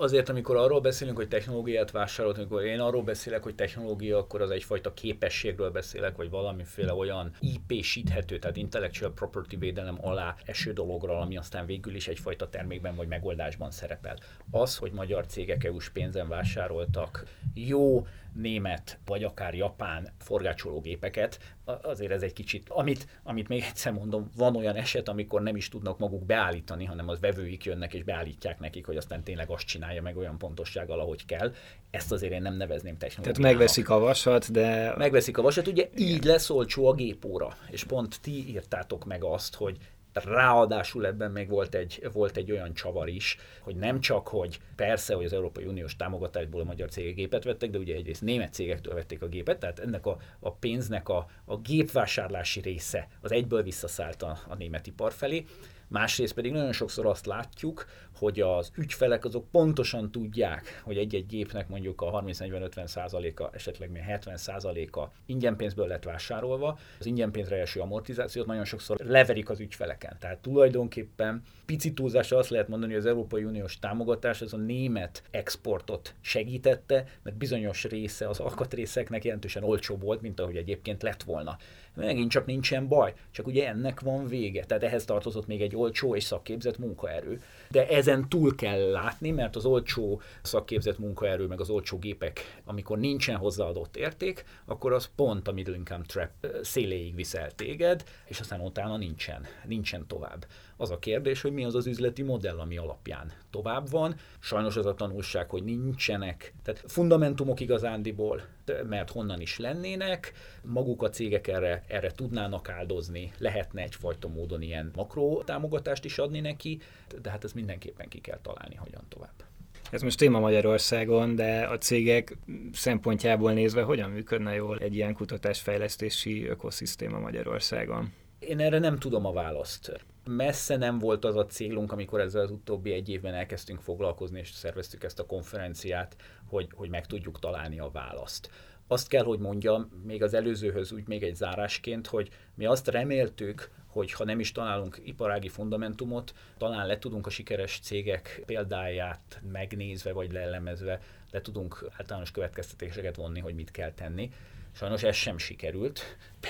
[0.00, 4.50] Azért, amikor arról beszélünk, hogy technológiát vásárolt, amikor én arról beszélek, hogy technológia, akkor az
[4.50, 11.36] egyfajta képességről beszélek, vagy valamiféle olyan IP-síthető, tehát intellectual property védelem alá eső dologról, ami
[11.36, 14.16] aztán végül is egyfajta termékben vagy megoldásban szerepel.
[14.50, 22.22] Az, hogy magyar cégek EU-s pénzen vásároltak jó német vagy akár japán forgácsológépeket, azért ez
[22.22, 26.24] egy kicsit, amit, amit még egyszer mondom, van olyan eset, amikor nem is tudnak maguk
[26.24, 30.38] beállítani, hanem az vevőik jönnek és beállítják nekik, hogy aztán tényleg azt csinálja meg olyan
[30.38, 31.54] pontossággal, ahogy kell.
[31.90, 33.40] Ezt azért én nem nevezném technológiának.
[33.40, 34.94] Tehát megveszik a vasat, de...
[34.96, 37.56] Megveszik a vasat, ugye így lesz olcsó a gépóra.
[37.70, 39.76] És pont ti írtátok meg azt, hogy
[40.24, 45.14] Ráadásul ebben még volt egy, volt egy olyan csavar is, hogy nem csak, hogy persze,
[45.14, 48.94] hogy az Európai Uniós támogatásból a magyar cégek gépet vettek, de ugye egyrészt német cégektől
[48.94, 54.22] vették a gépet, tehát ennek a, a pénznek a, a gépvásárlási része az egyből visszaszállt
[54.22, 55.44] a, a német ipar felé.
[55.88, 57.86] Másrészt pedig nagyon sokszor azt látjuk,
[58.18, 64.02] hogy az ügyfelek azok pontosan tudják, hogy egy-egy gépnek mondjuk a 30-40-50 százaléka, esetleg még
[64.02, 66.78] 70 százaléka ingyen pénzből lett vásárolva.
[66.98, 70.16] Az ingyen pénzre eső amortizációt nagyon sokszor leverik az ügyfeleken.
[70.20, 75.22] Tehát tulajdonképpen pici túlzásra azt lehet mondani, hogy az Európai Uniós támogatás az a német
[75.30, 81.56] exportot segítette, mert bizonyos része az alkatrészeknek jelentősen olcsóbb volt, mint ahogy egyébként lett volna.
[81.94, 84.64] Megint csak nincsen baj, csak ugye ennek van vége.
[84.64, 87.42] Tehát ehhez tartozott még egy olcsó és szakképzett munkaerő.
[87.70, 92.98] De ezen túl kell látni, mert az olcsó szakképzett munkaerő, meg az olcsó gépek, amikor
[92.98, 96.30] nincsen hozzáadott érték, akkor az pont a middle income trap
[96.62, 100.46] széléig viszel téged, és aztán utána nincsen, nincsen tovább.
[100.80, 104.14] Az a kérdés, hogy mi az az üzleti modell, ami alapján tovább van.
[104.38, 108.42] Sajnos az a tanulság, hogy nincsenek, tehát fundamentumok igazándiból,
[108.88, 114.90] mert honnan is lennének, maguk a cégek erre, erre tudnának áldozni, lehetne egyfajta módon ilyen
[114.94, 116.80] makro támogatást is adni neki,
[117.22, 119.44] de hát ez mindenképpen ki kell találni, hogyan tovább.
[119.90, 122.36] Ez most téma Magyarországon, de a cégek
[122.72, 128.12] szempontjából nézve hogyan működne jól egy ilyen kutatásfejlesztési ökoszisztéma Magyarországon?
[128.38, 130.04] Én erre nem tudom a választ.
[130.30, 134.50] Messze nem volt az a célunk, amikor ezzel az utóbbi egy évben elkezdtünk foglalkozni, és
[134.50, 138.50] szerveztük ezt a konferenciát, hogy, hogy meg tudjuk találni a választ.
[138.86, 143.70] Azt kell, hogy mondjam, még az előzőhöz úgy még egy zárásként, hogy mi azt reméltük,
[143.86, 150.12] hogy ha nem is találunk iparági fundamentumot, talán le tudunk a sikeres cégek példáját megnézve
[150.12, 154.30] vagy lelemezve, le tudunk általános következtetéseket vonni, hogy mit kell tenni.
[154.78, 156.00] Sajnos ez sem sikerült.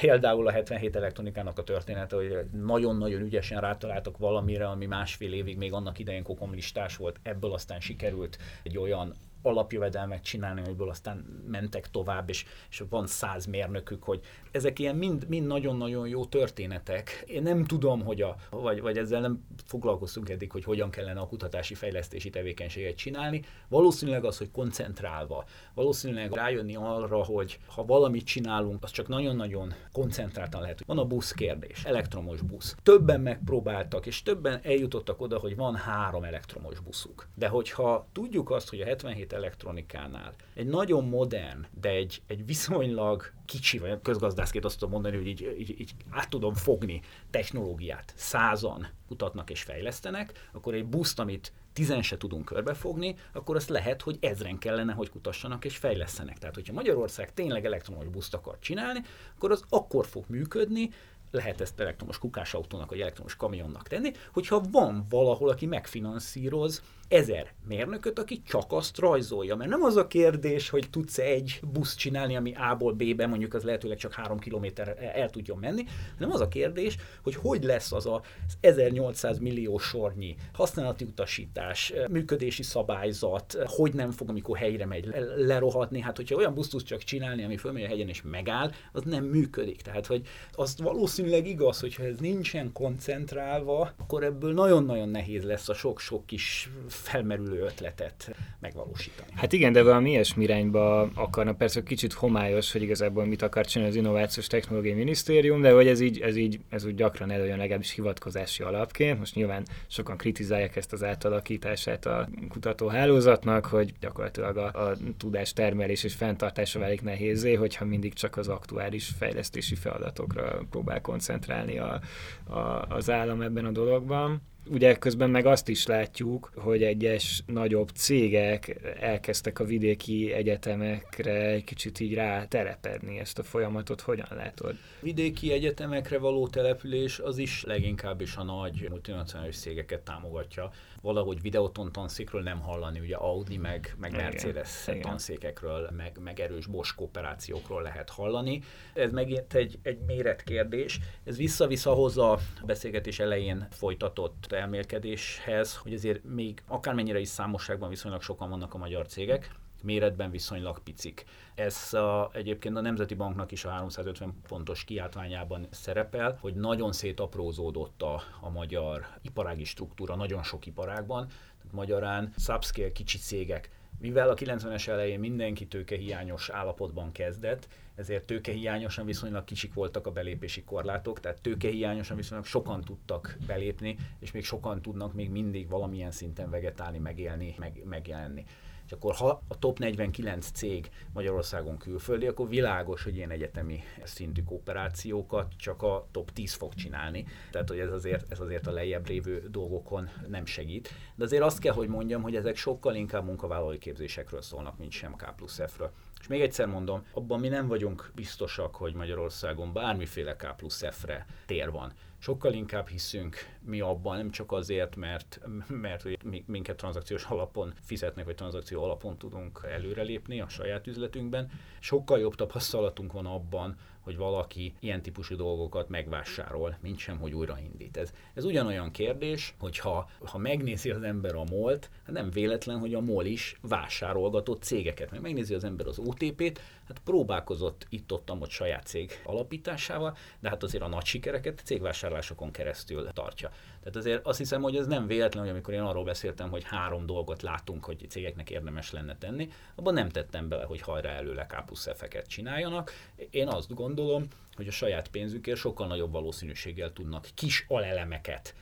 [0.00, 5.72] Például a 77 elektronikának a története, hogy nagyon-nagyon ügyesen rátaláltak valamire, ami másfél évig még
[5.72, 12.29] annak idején kokomlistás volt, ebből aztán sikerült egy olyan alapjövedelmet csinálni, amiből aztán mentek tovább,
[12.29, 14.20] és, és van száz mérnökük, hogy
[14.51, 17.24] ezek ilyen mind, mind nagyon-nagyon jó történetek.
[17.27, 21.27] Én nem tudom, hogy a, vagy, vagy ezzel nem foglalkoztunk eddig, hogy hogyan kellene a
[21.27, 23.42] kutatási fejlesztési tevékenységet csinálni.
[23.68, 30.61] Valószínűleg az, hogy koncentrálva, valószínűleg rájönni arra, hogy ha valamit csinálunk, az csak nagyon-nagyon koncentráltan
[30.61, 30.83] lehet.
[30.87, 32.77] Van a busz kérdés, elektromos busz.
[32.83, 37.29] Többen megpróbáltak, és többen eljutottak oda, hogy van három elektromos buszuk.
[37.35, 43.32] De hogyha tudjuk azt, hogy a 77 elektronikánál egy nagyon modern, de egy, egy viszonylag
[43.44, 48.88] kicsi, vagy közgazdászként azt tudom mondani, hogy így, így, így át tudom fogni technológiát, százan
[49.06, 54.16] kutatnak és fejlesztenek, akkor egy buszt, amit tizen se tudunk körbefogni, akkor azt lehet, hogy
[54.20, 56.38] ezren kellene, hogy kutassanak és fejlesztenek.
[56.38, 59.00] Tehát, hogyha Magyarország tényleg elektromos buszt akar csinálni,
[59.36, 60.90] akkor az akkor fog működni,
[61.30, 68.18] lehet ezt elektromos kukásautónak vagy elektromos kamionnak tenni, hogyha van valahol, aki megfinanszíroz ezer mérnököt,
[68.18, 69.57] aki csak azt rajzolja.
[69.57, 73.62] Mert nem az a kérdés, hogy tudsz egy busz csinálni, ami A-ból B-be mondjuk az
[73.62, 78.07] lehetőleg csak három kilométer el tudjon menni, hanem az a kérdés, hogy hogy lesz az
[78.07, 78.23] a
[78.61, 86.01] 1800 millió sornyi használati utasítás, működési szabályzat, hogy nem fog, amikor helyre megy lerohadni.
[86.01, 89.25] Hát, hogyha olyan buszt tudsz csak csinálni, ami fölmegy a hegyen és megáll, az nem
[89.25, 89.83] működik.
[89.83, 95.75] Tehát, hogy az valószínűleg igaz, hogyha ez nincsen koncentrálva, akkor ebből nagyon-nagyon nehéz lesz a
[95.75, 99.28] sok-sok kis felmerülő ötletet megvalósítani.
[99.34, 103.92] Hát igen, de valami ilyesmi irányba akarna, persze kicsit homályos, hogy igazából mit akar csinálni
[103.92, 107.90] az Innovációs Technológiai Minisztérium, de hogy ez így, ez így, ez úgy gyakran előjön legalábbis
[107.90, 109.18] hivatkozási alapként.
[109.18, 116.04] Most nyilván sokan kritizálják ezt az átalakítását a kutatóhálózatnak, hogy gyakorlatilag a, a tudás termelés
[116.04, 122.00] és fenntartása válik nehézé, hogyha mindig csak az aktuális fejlesztési feladatokra próbál koncentrálni a,
[122.44, 122.58] a,
[122.88, 128.76] az állam ebben a dologban ugye közben meg azt is látjuk, hogy egyes nagyobb cégek
[129.00, 134.00] elkezdtek a vidéki egyetemekre egy kicsit így rá telepedni ezt a folyamatot.
[134.00, 134.74] Hogyan látod?
[135.00, 141.92] Vidéki egyetemekre való település az is leginkább is a nagy multinacionális cégeket támogatja valahogy videóton
[141.92, 144.24] tanszékről nem hallani, ugye Audi meg, meg Igen.
[144.24, 145.00] Mercedes Igen.
[145.00, 148.62] tanszékekről, meg, meg erős Bosch kooperációkról lehet hallani.
[148.94, 151.00] Ez megint egy, egy méretkérdés.
[151.24, 158.22] Ez visszavisz ahhoz a beszélgetés elején folytatott elmélkedéshez, hogy azért még akármennyire is számosságban viszonylag
[158.22, 159.50] sokan vannak a magyar cégek,
[159.82, 161.24] méretben viszonylag picik.
[161.54, 168.02] Ez a, egyébként a Nemzeti Banknak is a 350 pontos kiáltványában szerepel, hogy nagyon szétaprózódott
[168.02, 174.34] a, a magyar iparági struktúra nagyon sok iparágban, tehát magyarán subscale kicsi cégek mivel a
[174.34, 181.40] 90-es elején mindenki tőkehiányos állapotban kezdett, ezért tőkehiányosan viszonylag kicsik voltak a belépési korlátok, tehát
[181.40, 187.54] tőkehiányosan viszonylag sokan tudtak belépni, és még sokan tudnak még mindig valamilyen szinten vegetálni, megélni,
[187.58, 188.44] meg, megjelenni.
[188.88, 194.42] És akkor ha a top 49 cég Magyarországon külföldi, akkor világos, hogy ilyen egyetemi szintű
[194.42, 197.27] kooperációkat csak a top 10 fog csinálni.
[197.51, 200.88] Tehát, hogy ez azért, ez azért a lejjebb lévő dolgokon nem segít.
[201.14, 205.14] De azért azt kell, hogy mondjam, hogy ezek sokkal inkább munkavállalói képzésekről szólnak, mint sem
[205.16, 205.92] K plusz F-ről.
[206.20, 211.27] És még egyszer mondom, abban mi nem vagyunk biztosak, hogy Magyarországon bármiféle K plusz F-re
[211.46, 217.24] tér van sokkal inkább hiszünk mi abban, nem csak azért, mert, mert hogy minket tranzakciós
[217.24, 221.50] alapon fizetnek, vagy tranzakció alapon tudunk előrelépni a saját üzletünkben,
[221.81, 223.76] sokkal jobb tapasztalatunk van abban,
[224.09, 227.97] hogy valaki ilyen típusú dolgokat megvásárol, mint sem, hogy újraindít.
[227.97, 232.79] Ez, ez ugyanolyan kérdés, hogy ha, ha megnézi az ember a MOL-t, hát nem véletlen,
[232.79, 238.31] hogy a MOL is vásárolgatott cégeket, meg megnézi az ember az OTP-t, hát próbálkozott itt-ott
[238.31, 243.51] ott saját cég alapításával, de hát azért a nagy sikereket cégvásárlásokon keresztül tartja.
[243.90, 247.07] Tehát azért azt hiszem, hogy ez nem véletlen, hogy amikor én arról beszéltem, hogy három
[247.07, 251.64] dolgot látunk, hogy cégeknek érdemes lenne tenni, abban nem tettem bele, hogy hajrá előle K
[251.64, 251.88] plusz
[252.27, 252.92] csináljanak.
[253.31, 258.55] Én azt gondolom, hogy a saját pénzükért sokkal nagyobb valószínűséggel tudnak kis alelemeket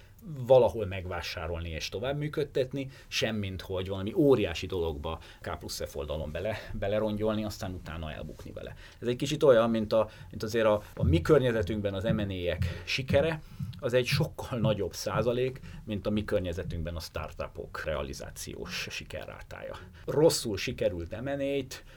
[0.47, 6.57] valahol megvásárolni és tovább működtetni, semmint hogy valami óriási dologba K plusz F oldalon bele,
[6.73, 8.75] belerongyolni, aztán utána elbukni vele.
[9.01, 13.41] Ez egy kicsit olyan, mint, a, mint azért a, a mi környezetünkben az M&A-ek sikere,
[13.81, 19.79] az egy sokkal nagyobb százalék, mint a mi környezetünkben a startupok realizációs sikerrátája.
[20.05, 21.29] Rosszul sikerült m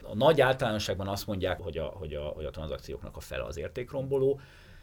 [0.02, 3.58] a nagy általánosságban azt mondják, hogy a, hogy a, hogy a tranzakcióknak a fele az
[3.58, 4.40] értékromboló,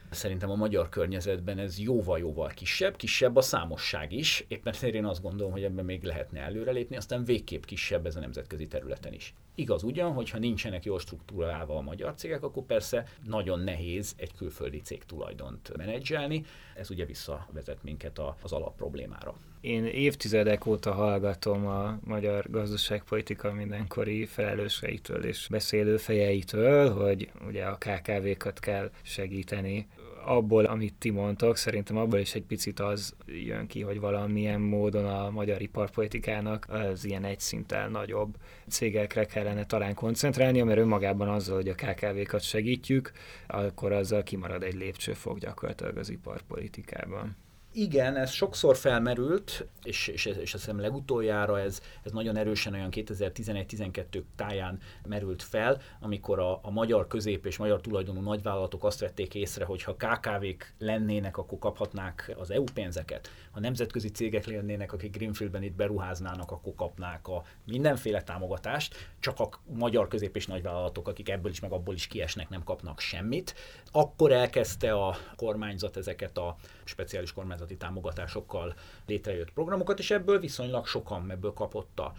[0.10, 5.22] Szerintem a magyar környezetben ez jóval-jóval kisebb, kisebb a számosság is, éppen ezért én azt
[5.22, 9.34] gondolom, hogy ebben még lehetne előrelépni, aztán végképp kisebb ez a nemzetközi területen is.
[9.56, 14.82] Igaz ugyan, hogyha nincsenek jól struktúrálva a magyar cégek, akkor persze nagyon nehéz egy külföldi
[14.82, 16.46] cég tulajdont menedzselni.
[16.76, 19.36] Ez ugye visszavezet minket az alap problémára.
[19.62, 27.77] Én évtizedek óta hallgatom a magyar gazdaságpolitika mindenkori felelőseitől és beszélő fejeitől, hogy ugye a
[27.77, 29.88] KKV-kat kell segíteni
[30.28, 35.06] abból, amit ti mondtok, szerintem abból is egy picit az jön ki, hogy valamilyen módon
[35.06, 38.36] a magyar iparpolitikának az ilyen egy szinten nagyobb
[38.69, 43.12] cégekre kellene talán koncentrálni, mert önmagában azzal, hogy a KKV-kat segítjük,
[43.48, 47.36] akkor azzal kimarad egy lépcsőfok gyakorlatilag az iparpolitikában.
[47.80, 52.90] Igen, ez sokszor felmerült, és, és, és azt hiszem legutoljára ez, ez nagyon erősen olyan
[52.92, 59.36] 2011-12 táján merült fel, amikor a, a magyar közép és magyar tulajdonú nagyvállalatok azt vették
[59.36, 63.30] észre, hogy ha KKV-k lennének, akkor kaphatnák az EU pénzeket.
[63.52, 69.50] Ha nemzetközi cégek lennének, akik Greenfieldben itt beruháznának, akkor kapnák a mindenféle támogatást, csak a
[69.65, 73.56] magyar közép és nagyvállalatok, akik ebből is meg abból is kiesnek, nem kapnak semmit.
[73.92, 76.56] Akkor elkezdte a kormányzat ezeket a
[76.88, 78.75] speciális kormányzati támogatásokkal
[79.06, 82.13] létrejött programokat, és ebből viszonylag sokan ebből kapott a,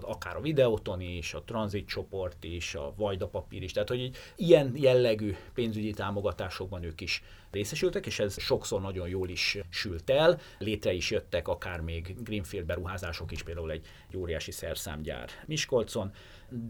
[0.00, 4.72] akár a Videoton is, a Transit csoport is, a Vajda papír is, tehát hogy ilyen
[4.74, 10.40] jellegű pénzügyi támogatásokban ők is részesültek, és ez sokszor nagyon jól is sült el.
[10.58, 16.12] Létre is jöttek akár még Greenfield beruházások is, például egy óriási szerszámgyár Miskolcon,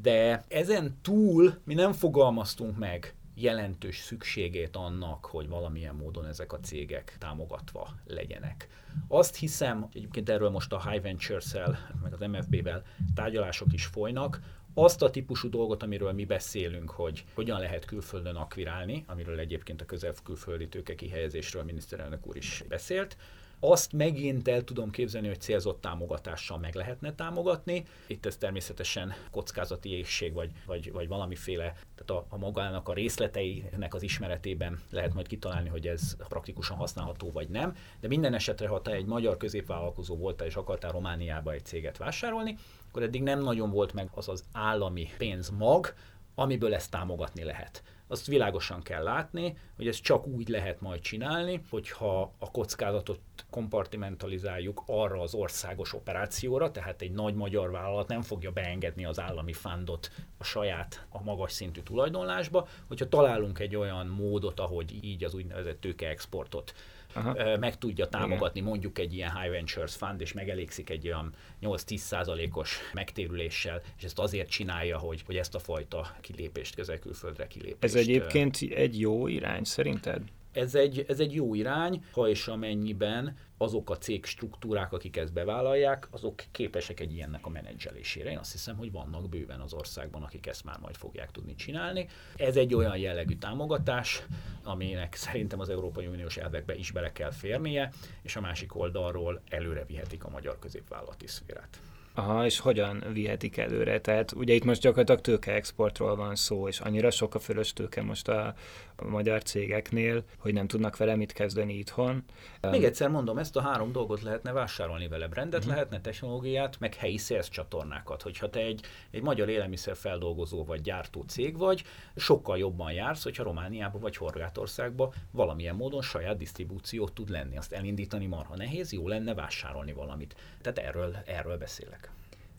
[0.02, 6.60] de ezen túl mi nem fogalmaztunk meg jelentős szükségét annak, hogy valamilyen módon ezek a
[6.60, 8.68] cégek támogatva legyenek.
[9.08, 12.82] Azt hiszem, egyébként erről most a High Ventures-el, meg az MFB-vel
[13.14, 14.40] tárgyalások is folynak,
[14.74, 19.84] azt a típusú dolgot, amiről mi beszélünk, hogy hogyan lehet külföldön akvirálni, amiről egyébként a
[19.84, 23.16] közel külföldi tőke kihelyezésről a miniszterelnök úr is beszélt,
[23.60, 27.84] azt megint el tudom képzelni, hogy célzott támogatással meg lehetne támogatni.
[28.06, 33.94] Itt ez természetesen kockázati ésség, vagy, vagy, vagy valamiféle, tehát a, a magának a részleteinek
[33.94, 37.76] az ismeretében lehet majd kitalálni, hogy ez praktikusan használható vagy nem.
[38.00, 42.56] De minden esetre, ha te egy magyar középvállalkozó voltál és akartál Romániába egy céget vásárolni,
[42.88, 45.94] akkor eddig nem nagyon volt meg az az állami pénzmag,
[46.34, 51.60] amiből ezt támogatni lehet azt világosan kell látni, hogy ezt csak úgy lehet majd csinálni,
[51.70, 58.50] hogyha a kockázatot kompartimentalizáljuk arra az országos operációra, tehát egy nagy magyar vállalat nem fogja
[58.50, 64.60] beengedni az állami fundot a saját, a magas szintű tulajdonlásba, hogyha találunk egy olyan módot,
[64.60, 66.74] ahogy így az úgynevezett tőkeexportot
[67.16, 67.56] Aha.
[67.56, 68.70] meg tudja támogatni Igen.
[68.70, 74.18] mondjuk egy ilyen High Ventures Fund, és megelégszik egy olyan 8-10 százalékos megtérüléssel, és ezt
[74.18, 77.94] azért csinálja, hogy, hogy ezt a fajta kilépést, közel-külföldre kilépést.
[77.94, 80.22] Ez egyébként egy jó irány szerinted?
[80.52, 85.32] Ez egy, ez egy jó irány, ha és amennyiben azok a cég struktúrák, akik ezt
[85.32, 88.30] bevállalják, azok képesek egy ilyennek a menedzselésére.
[88.30, 92.08] Én azt hiszem, hogy vannak bőven az országban, akik ezt már majd fogják tudni csinálni.
[92.36, 94.22] Ez egy olyan jellegű támogatás,
[94.64, 97.92] aminek szerintem az Európai Uniós elvekbe is bele kell férnie,
[98.22, 101.80] és a másik oldalról előre vihetik a magyar középvállalati szférát.
[102.18, 104.00] Aha, és hogyan vihetik előre?
[104.00, 108.28] Tehát ugye itt most gyakorlatilag tőkeexportról van szó, és annyira sok a fölös tőke most
[108.28, 108.54] a,
[108.96, 112.24] a magyar cégeknél, hogy nem tudnak vele mit kezdeni itthon.
[112.70, 115.28] Még egyszer mondom, ezt a három dolgot lehetne vásárolni vele.
[115.28, 115.74] Brendet uh-huh.
[115.74, 118.22] lehetne, technológiát, meg helyi sales csatornákat.
[118.22, 118.80] Hogyha te egy,
[119.10, 121.84] egy magyar élelmiszerfeldolgozó vagy gyártó cég vagy,
[122.16, 127.56] sokkal jobban jársz, hogyha Romániába vagy Horvátországba valamilyen módon saját disztribúciót tud lenni.
[127.56, 130.36] Azt elindítani marha nehéz, jó lenne vásárolni valamit.
[130.62, 132.15] Tehát erről, erről beszélek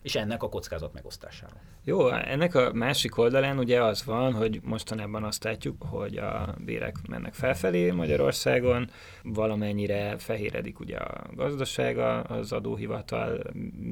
[0.08, 1.60] és ennek a kockázat megosztásáról.
[1.84, 6.96] Jó, ennek a másik oldalán ugye az van, hogy mostanában azt látjuk, hogy a bérek
[7.08, 8.90] mennek felfelé Magyarországon,
[9.22, 13.42] valamennyire fehéredik ugye a gazdasága az adóhivatal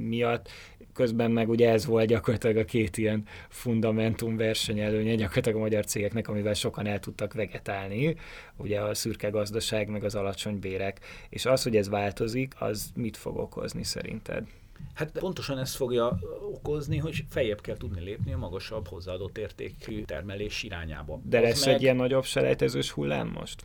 [0.09, 0.49] miatt,
[0.93, 6.29] közben meg ugye ez volt gyakorlatilag a két ilyen fundamentum versenyelőnye gyakorlatilag a magyar cégeknek,
[6.29, 8.17] amivel sokan el tudtak vegetálni,
[8.57, 11.01] ugye a szürke gazdaság, meg az alacsony bérek.
[11.29, 14.45] És az, hogy ez változik, az mit fog okozni szerinted?
[14.95, 16.19] Hát pontosan ez fogja
[16.53, 21.21] okozni, hogy feljebb kell tudni lépni a magasabb hozzáadott értékű termelés irányába.
[21.25, 21.75] De lesz meg...
[21.75, 23.65] egy ilyen nagyobb selejtezős hullám most?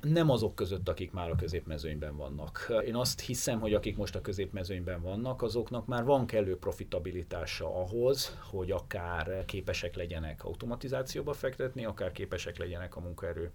[0.00, 2.72] nem azok között, akik már a középmezőnyben vannak.
[2.86, 8.38] Én azt hiszem, hogy akik most a középmezőnyben vannak, azoknak már van kellő profitabilitása ahhoz,
[8.50, 13.50] hogy akár képesek legyenek automatizációba fektetni, akár képesek legyenek a munkaerő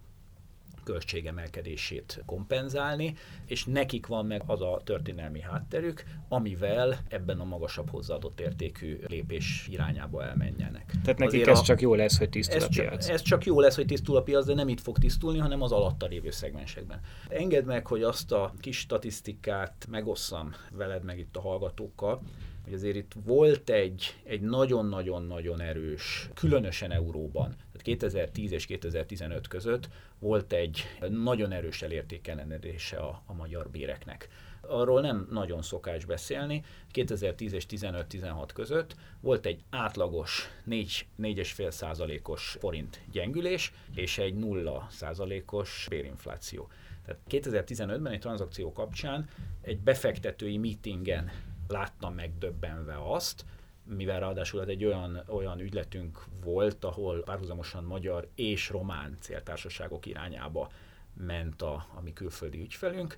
[0.83, 3.15] költségemelkedését kompenzálni,
[3.45, 9.67] és nekik van meg az a történelmi hátterük, amivel ebben a magasabb hozzáadott értékű lépés
[9.71, 10.85] irányába elmenjenek.
[11.03, 13.05] Tehát nekik Azért ez a, csak jó lesz, hogy tisztul ez a piac.
[13.05, 15.61] Csak, ez csak jó lesz, hogy tisztul a piac, de nem itt fog tisztulni, hanem
[15.61, 16.99] az alatta lévő szegmensekben.
[17.29, 22.21] Engedd meg, hogy azt a kis statisztikát megosszam veled meg itt a hallgatókkal,
[22.63, 30.53] hogy azért itt volt egy, egy nagyon-nagyon-nagyon erős, különösen euróban, 2010 és 2015 között volt
[30.53, 34.29] egy nagyon erős elértékelenedése a, a magyar béreknek
[34.67, 36.63] arról nem nagyon szokás beszélni.
[36.91, 45.85] 2010 és 15-16 között volt egy átlagos 4,5 százalékos forint gyengülés, és egy 0 százalékos
[45.89, 46.69] bérinfláció.
[47.05, 49.29] Tehát 2015-ben egy tranzakció kapcsán
[49.61, 51.31] egy befektetői meetingen
[51.67, 53.45] láttam megdöbbenve azt,
[53.83, 60.71] mivel ráadásul ez egy olyan, olyan ügyletünk volt, ahol párhuzamosan magyar és román céltársaságok irányába
[61.13, 63.17] ment a, a mi külföldi ügyfelünk,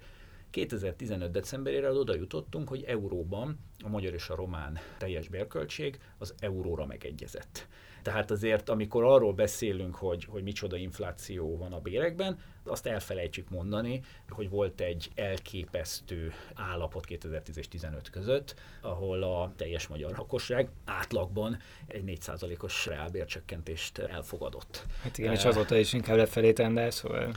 [0.50, 1.32] 2015.
[1.32, 7.68] decemberére oda jutottunk, hogy euróban a magyar és a román teljes bérköltség az euróra megegyezett.
[8.02, 14.02] Tehát azért, amikor arról beszélünk, hogy, hogy micsoda infláció van a bérekben, azt elfelejtsük mondani,
[14.30, 21.60] hogy volt egy elképesztő állapot 2010 és 15 között, ahol a teljes magyar lakosság átlagban
[21.88, 24.86] egy 4%-os reálbércsökkentést elfogadott.
[25.04, 27.32] Hát igen, és azóta is inkább lefelé tendál, szóval...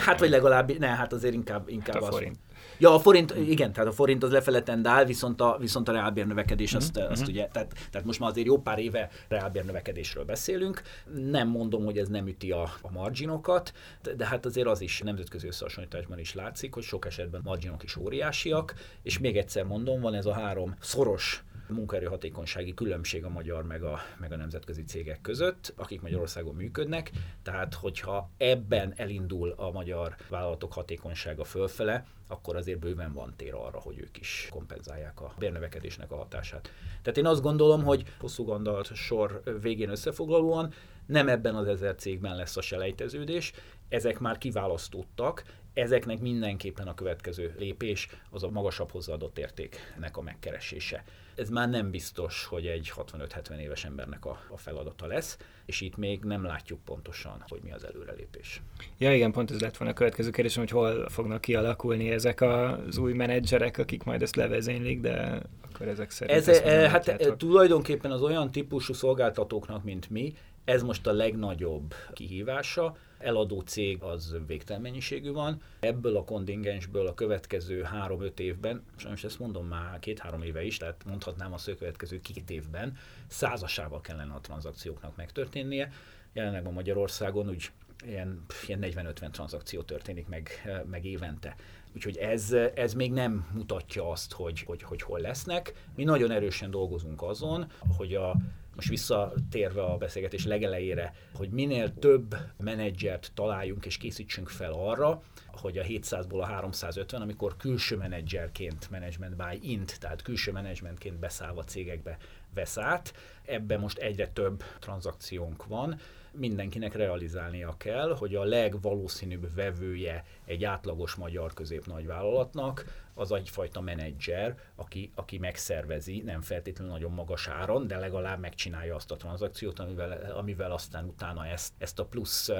[0.00, 2.38] Hát vagy legalább, ne, hát azért inkább, inkább hát a forint.
[2.78, 6.70] Ja, a forint, igen, tehát a forint az lefele tendál, viszont a, viszont a reálbérnövekedés
[6.70, 6.78] mm-hmm.
[6.78, 7.30] azt, azt mm-hmm.
[7.30, 10.82] ugye, tehát, tehát most már azért jó pár éve reálbérnövekedésről beszélünk.
[11.30, 13.72] Nem mondom, hogy ez nem üti a, a marginokat,
[14.02, 17.96] de, de hát azért az is nemzetközi összehasonlításban is látszik, hogy sok esetben marginok is
[17.96, 23.82] óriásiak, és még egyszer mondom, van ez a három szoros munkaerőhatékonysági különbség a magyar meg
[23.82, 27.10] a, meg a nemzetközi cégek között, akik Magyarországon működnek.
[27.42, 33.80] Tehát, hogyha ebben elindul a magyar vállalatok hatékonysága fölfele, akkor azért bőven van tér arra,
[33.80, 36.70] hogy ők is kompenzálják a bérnövekedésnek a hatását.
[37.02, 40.72] Tehát én azt gondolom, hogy hosszú gondolat sor végén összefoglalóan
[41.06, 43.52] nem ebben az ezer cégben lesz a selejteződés,
[43.88, 45.44] ezek már kiválasztottak,
[45.74, 51.04] ezeknek mindenképpen a következő lépés az a magasabb hozzáadott értéknek a megkeresése.
[51.36, 55.96] Ez már nem biztos, hogy egy 65-70 éves embernek a, a feladata lesz, és itt
[55.96, 58.62] még nem látjuk pontosan, hogy mi az előrelépés.
[58.98, 62.96] Ja igen, pont ez lett volna a következő kérdésem, hogy hol fognak kialakulni ezek az
[62.96, 66.38] új menedzserek, akik majd ezt levezénylik, de akkor ezek szerint...
[66.38, 67.36] Ez, e, hát látjátok.
[67.36, 70.34] tulajdonképpen az olyan típusú szolgáltatóknak, mint mi,
[70.64, 72.96] ez most a legnagyobb kihívása.
[73.18, 75.60] Eladó cég az végtelen mennyiségű van.
[75.80, 81.04] Ebből a kontingensből a következő három-öt évben, sajnos ezt mondom már két-három éve is, tehát
[81.06, 82.96] mondhatnám a következő két évben,
[83.26, 85.92] százasával kellene a tranzakcióknak megtörténnie.
[86.32, 87.70] Jelenleg a Magyarországon úgy
[88.04, 90.48] ilyen, ilyen 40-50 tranzakció történik meg,
[90.90, 91.56] meg évente.
[91.94, 95.72] Úgyhogy ez, ez még nem mutatja azt, hogy, hogy, hogy hol lesznek.
[95.94, 98.36] Mi nagyon erősen dolgozunk azon, hogy a
[98.76, 105.78] most visszatérve a beszélgetés legelejére, hogy minél több menedzsert találjunk és készítsünk fel arra, hogy
[105.78, 112.16] a 700-ból a 350, amikor külső menedzserként, management by int, tehát külső menedzsmentként beszállva cégekbe
[112.54, 113.14] vesz át.
[113.44, 115.98] Ebben most egyre több tranzakciónk van,
[116.32, 125.10] mindenkinek realizálnia kell, hogy a legvalószínűbb vevője egy átlagos magyar középnagyvállalatnak az egyfajta menedzser, aki,
[125.14, 130.72] aki megszervezi, nem feltétlenül nagyon magas áron, de legalább megcsinálja azt a tranzakciót, amivel, amivel
[130.72, 132.50] aztán utána ezt, ezt a plusz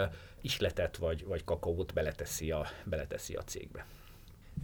[0.41, 3.87] ihletet vagy, vagy kakaót beleteszi a, beleteszi a cégbe.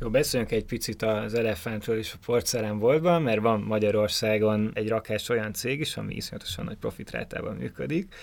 [0.01, 5.53] Jó, beszéljünk egy picit az elefántról is a porcelánboltban, mert van Magyarországon egy rakás olyan
[5.53, 8.15] cég is, ami iszonyatosan nagy profitrátában működik,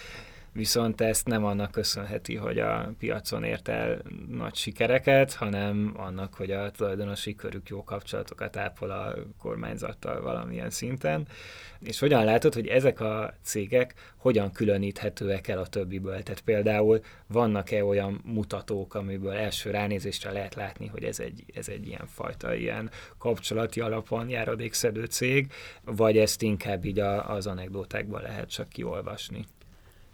[0.53, 6.51] viszont ezt nem annak köszönheti, hogy a piacon ért el nagy sikereket, hanem annak, hogy
[6.51, 11.27] a tulajdonosi körük jó kapcsolatokat ápol a kormányzattal valamilyen szinten.
[11.79, 16.23] És hogyan látod, hogy ezek a cégek hogyan különíthetőek el a többiből?
[16.23, 21.87] Tehát például vannak-e olyan mutatók, amiből első ránézésre lehet látni, hogy ez egy, ez egy
[21.87, 25.51] ilyen fajta ilyen kapcsolati alapon járadékszedő cég,
[25.83, 29.45] vagy ezt inkább így a, az anekdótákban lehet csak kiolvasni?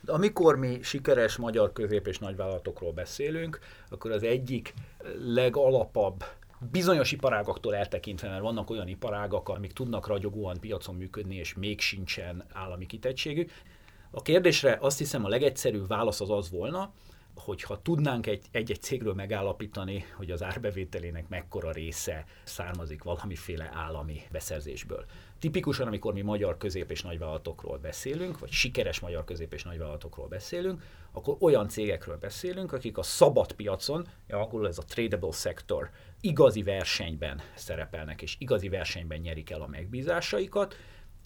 [0.06, 4.74] De amikor mi sikeres magyar közép- és nagyvállalatokról beszélünk, akkor az egyik
[5.20, 6.24] legalapabb
[6.72, 12.46] bizonyos iparágaktól eltekintve, mert vannak olyan iparágak, amik tudnak ragyogóan piacon működni, és még sincsen
[12.54, 13.52] állami kitettségük.
[14.12, 16.94] A kérdésre azt hiszem a legegyszerűbb válasz az az volna,
[17.36, 25.06] hogyha tudnánk egy, egy-egy cégről megállapítani, hogy az árbevételének mekkora része származik valamiféle állami beszerzésből.
[25.46, 30.84] Tipikusan, amikor mi magyar közép- és nagyvállalatokról beszélünk, vagy sikeres magyar közép- és nagyvállalatokról beszélünk,
[31.12, 35.90] akkor olyan cégekről beszélünk, akik a szabad piacon, akkor ez a tradable sector,
[36.22, 40.76] igazi versenyben szerepelnek, és igazi versenyben nyerik el a megbízásaikat,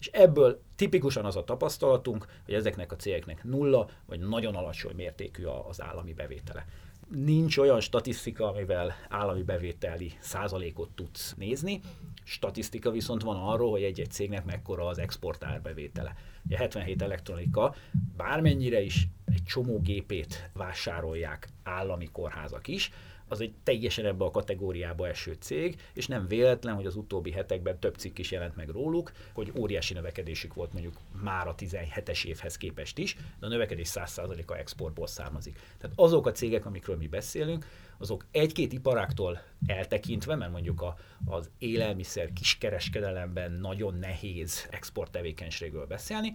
[0.00, 5.44] és ebből tipikusan az a tapasztalatunk, hogy ezeknek a cégeknek nulla vagy nagyon alacsony mértékű
[5.44, 6.66] az állami bevétele.
[7.10, 11.80] Nincs olyan statisztika, amivel állami bevételi százalékot tudsz nézni.
[12.24, 16.14] Statisztika viszont van arról, hogy egy-egy cégnek mekkora az export árbevétele.
[16.50, 17.74] A 77 elektronika
[18.16, 22.90] bármennyire is egy csomó gépét vásárolják állami kórházak is,
[23.30, 27.78] az egy teljesen ebbe a kategóriába eső cég, és nem véletlen, hogy az utóbbi hetekben
[27.78, 32.56] több cikk is jelent meg róluk, hogy óriási növekedésük volt mondjuk már a 17-es évhez
[32.56, 35.58] képest is, de a növekedés 100%-a exportból származik.
[35.78, 37.66] Tehát azok a cégek, amikről mi beszélünk,
[37.98, 46.34] azok egy-két iparáktól eltekintve, mert mondjuk a, az élelmiszer kiskereskedelemben nagyon nehéz export tevékenységről beszélni,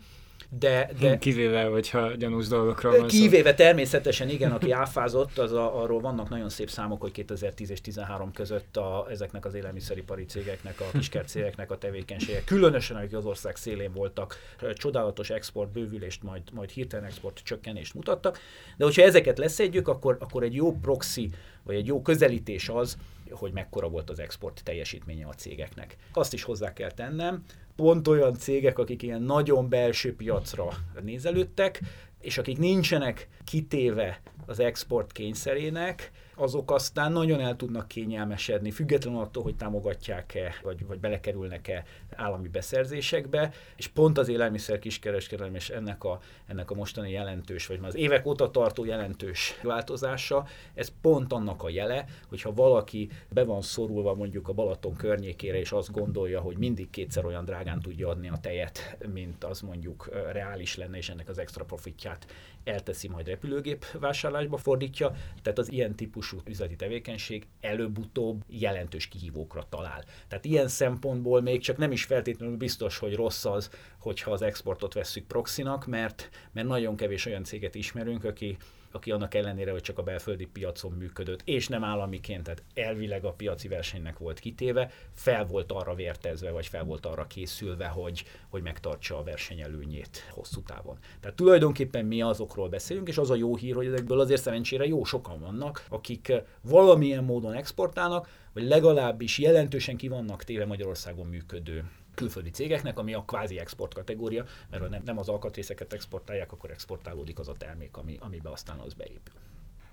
[0.50, 3.56] de, de kivéve, hogyha gyanús dolgokról van Kivéve szó.
[3.56, 8.32] természetesen, igen, aki áfázott, az a, arról vannak nagyon szép számok, hogy 2010 és 2013
[8.32, 13.92] között a, ezeknek az élelmiszeripari cégeknek, a kiskercégeknek a tevékenysége, különösen akik az ország szélén
[13.94, 14.38] voltak,
[14.74, 18.40] csodálatos export bővülést, majd, majd hirtelen export csökkenést mutattak.
[18.78, 21.30] De hogyha ezeket leszedjük, akkor, akkor egy jó proxy,
[21.64, 22.98] vagy egy jó közelítés az,
[23.30, 25.96] hogy mekkora volt az export teljesítménye a cégeknek.
[26.14, 27.44] Azt is hozzá kell tennem,
[27.76, 30.68] pont olyan cégek, akik ilyen nagyon belső piacra
[31.02, 31.82] nézelődtek,
[32.22, 39.44] és akik nincsenek kitéve az export kényszerének, azok aztán nagyon el tudnak kényelmesedni, függetlenül attól,
[39.44, 46.20] hogy támogatják-e, vagy, vagy belekerülnek-e állami beszerzésekbe, és pont az élelmiszer kiskereskedelem és ennek a,
[46.48, 51.64] ennek a mostani jelentős, vagy már az évek óta tartó jelentős változása, ez pont annak
[51.64, 56.58] a jele, hogyha valaki be van szorulva mondjuk a Balaton környékére, és azt gondolja, hogy
[56.58, 61.30] mindig kétszer olyan drágán tudja adni a tejet, mint az mondjuk reális lenne, és ennek
[61.30, 62.26] az extra profitját
[62.66, 70.04] elteszi majd repülőgép vásárlásba fordítja, tehát az ilyen típusú üzleti tevékenység előbb-utóbb jelentős kihívókra talál.
[70.28, 74.94] Tehát ilyen szempontból még csak nem is feltétlenül biztos, hogy rossz az, hogyha az exportot
[74.94, 78.58] vesszük proxinak, mert, mert nagyon kevés olyan céget ismerünk, aki
[78.96, 83.32] aki annak ellenére, hogy csak a belföldi piacon működött, és nem államiként, tehát elvileg a
[83.32, 88.62] piaci versenynek volt kitéve, fel volt arra vértezve, vagy fel volt arra készülve, hogy, hogy
[88.62, 90.98] megtartsa a versenyelőnyét hosszú távon.
[91.20, 95.04] Tehát tulajdonképpen mi azokról beszélünk, és az a jó hír, hogy ezekből azért szerencsére jó
[95.04, 102.50] sokan vannak, akik valamilyen módon exportálnak, vagy legalábbis jelentősen ki vannak téve Magyarországon működő külföldi
[102.50, 107.48] cégeknek, ami a kvázi export kategória, mert ha nem, az alkatrészeket exportálják, akkor exportálódik az
[107.48, 109.34] a termék, ami, amiben aztán az beépül.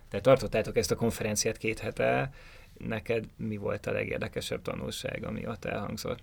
[0.08, 2.32] Te tartottátok ezt a konferenciát két hete,
[2.78, 6.20] neked mi volt a legérdekesebb tanulság, ami ott elhangzott?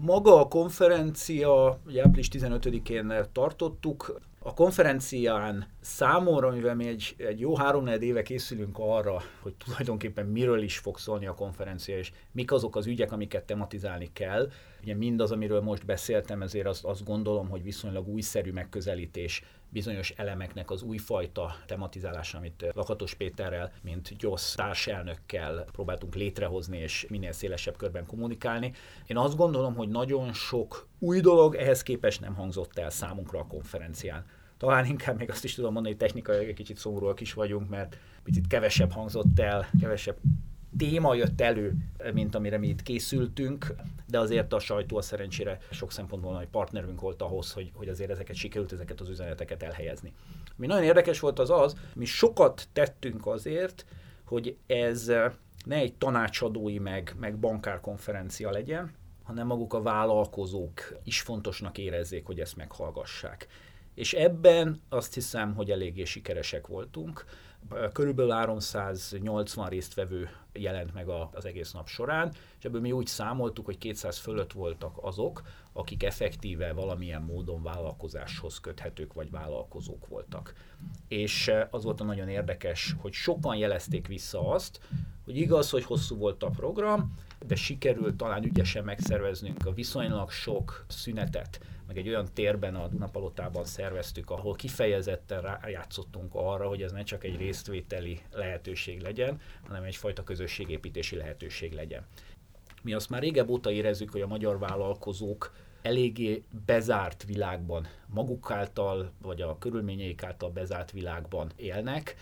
[0.00, 7.56] Maga a konferencia, ugye április 15-én tartottuk, a konferencián számomra, mivel mi egy, egy jó
[7.56, 12.76] három éve készülünk arra, hogy tulajdonképpen miről is fog szólni a konferencia, és mik azok
[12.76, 14.50] az ügyek, amiket tematizálni kell.
[14.82, 19.42] Ugye mindaz, amiről most beszéltem, ezért azt, azt gondolom, hogy viszonylag újszerű megközelítés
[19.74, 27.32] bizonyos elemeknek az újfajta tematizálása, amit Lakatos Péterrel, mint GYOSZ társelnökkel próbáltunk létrehozni és minél
[27.32, 28.72] szélesebb körben kommunikálni.
[29.06, 33.46] Én azt gondolom, hogy nagyon sok új dolog ehhez képest nem hangzott el számunkra a
[33.46, 34.24] konferencián.
[34.56, 37.96] Talán inkább még azt is tudom mondani, hogy technikai egy kicsit szomorúak is vagyunk, mert
[38.22, 40.16] picit kevesebb hangzott el, kevesebb
[40.76, 41.76] téma jött elő,
[42.12, 43.74] mint amire mi itt készültünk,
[44.06, 48.10] de azért a sajtó a szerencsére sok szempontból nagy partnerünk volt ahhoz, hogy, hogy azért
[48.10, 50.12] ezeket sikerült, ezeket az üzeneteket elhelyezni.
[50.56, 53.86] Mi nagyon érdekes volt az az, mi sokat tettünk azért,
[54.24, 55.06] hogy ez
[55.64, 62.40] ne egy tanácsadói meg, meg bankárkonferencia legyen, hanem maguk a vállalkozók is fontosnak érezzék, hogy
[62.40, 63.46] ezt meghallgassák.
[63.94, 67.24] És ebben azt hiszem, hogy eléggé sikeresek voltunk.
[67.92, 73.78] Körülbelül 380 résztvevő jelent meg az egész nap során, és ebből mi úgy számoltuk, hogy
[73.78, 75.42] 200 fölött voltak azok,
[75.72, 80.54] akik effektíve valamilyen módon vállalkozáshoz köthetők vagy vállalkozók voltak.
[81.08, 84.80] És az volt a nagyon érdekes, hogy sokan jelezték vissza azt,
[85.24, 87.14] hogy igaz, hogy hosszú volt a program,
[87.46, 93.64] de sikerült talán ügyesen megszerveznünk a viszonylag sok szünetet, meg egy olyan térben a Dunapalotában
[93.64, 100.24] szerveztük, ahol kifejezetten rájátszottunk arra, hogy ez ne csak egy résztvételi lehetőség legyen, hanem egyfajta
[100.44, 102.06] közösségépítési lehetőség legyen.
[102.82, 109.12] Mi azt már régebb óta érezzük, hogy a magyar vállalkozók eléggé bezárt világban, maguk által,
[109.22, 112.16] vagy a körülményeik által bezárt világban élnek,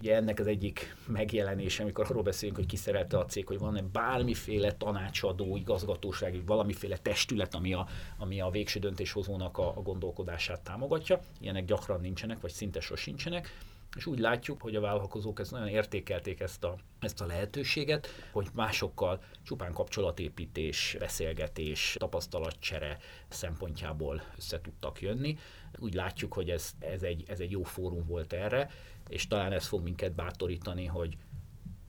[0.00, 4.72] Ugye ennek az egyik megjelenése, amikor arról beszélünk, hogy kiszerelte a cég, hogy van-e bármiféle
[4.72, 7.86] tanácsadó, igazgatóság, valamiféle testület, ami a,
[8.18, 11.20] ami a végső döntéshozónak a, a gondolkodását támogatja.
[11.40, 13.58] Ilyenek gyakran nincsenek, vagy szinte sosincsenek.
[13.96, 18.48] És úgy látjuk, hogy a vállalkozók ezt nagyon értékelték ezt a, ezt a lehetőséget, hogy
[18.52, 25.38] másokkal csupán kapcsolatépítés, beszélgetés, tapasztalatcsere szempontjából össze tudtak jönni.
[25.78, 28.70] Úgy látjuk, hogy ez, ez, egy, ez egy jó fórum volt erre,
[29.08, 31.16] és talán ez fog minket bátorítani, hogy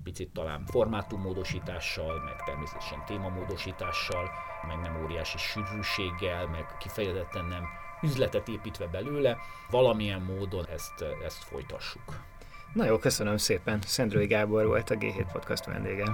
[0.03, 4.29] picit talán formátummódosítással, meg természetesen témamódosítással,
[4.67, 7.63] meg nem óriási sűrűséggel, meg kifejezetten nem
[8.01, 9.37] üzletet építve belőle,
[9.69, 12.25] valamilyen módon ezt, ezt folytassuk.
[12.73, 13.81] Na jó, köszönöm szépen.
[13.81, 16.05] Szendrői Gábor volt a G7 Podcast vendége.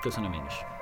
[0.00, 0.81] Köszönöm én is.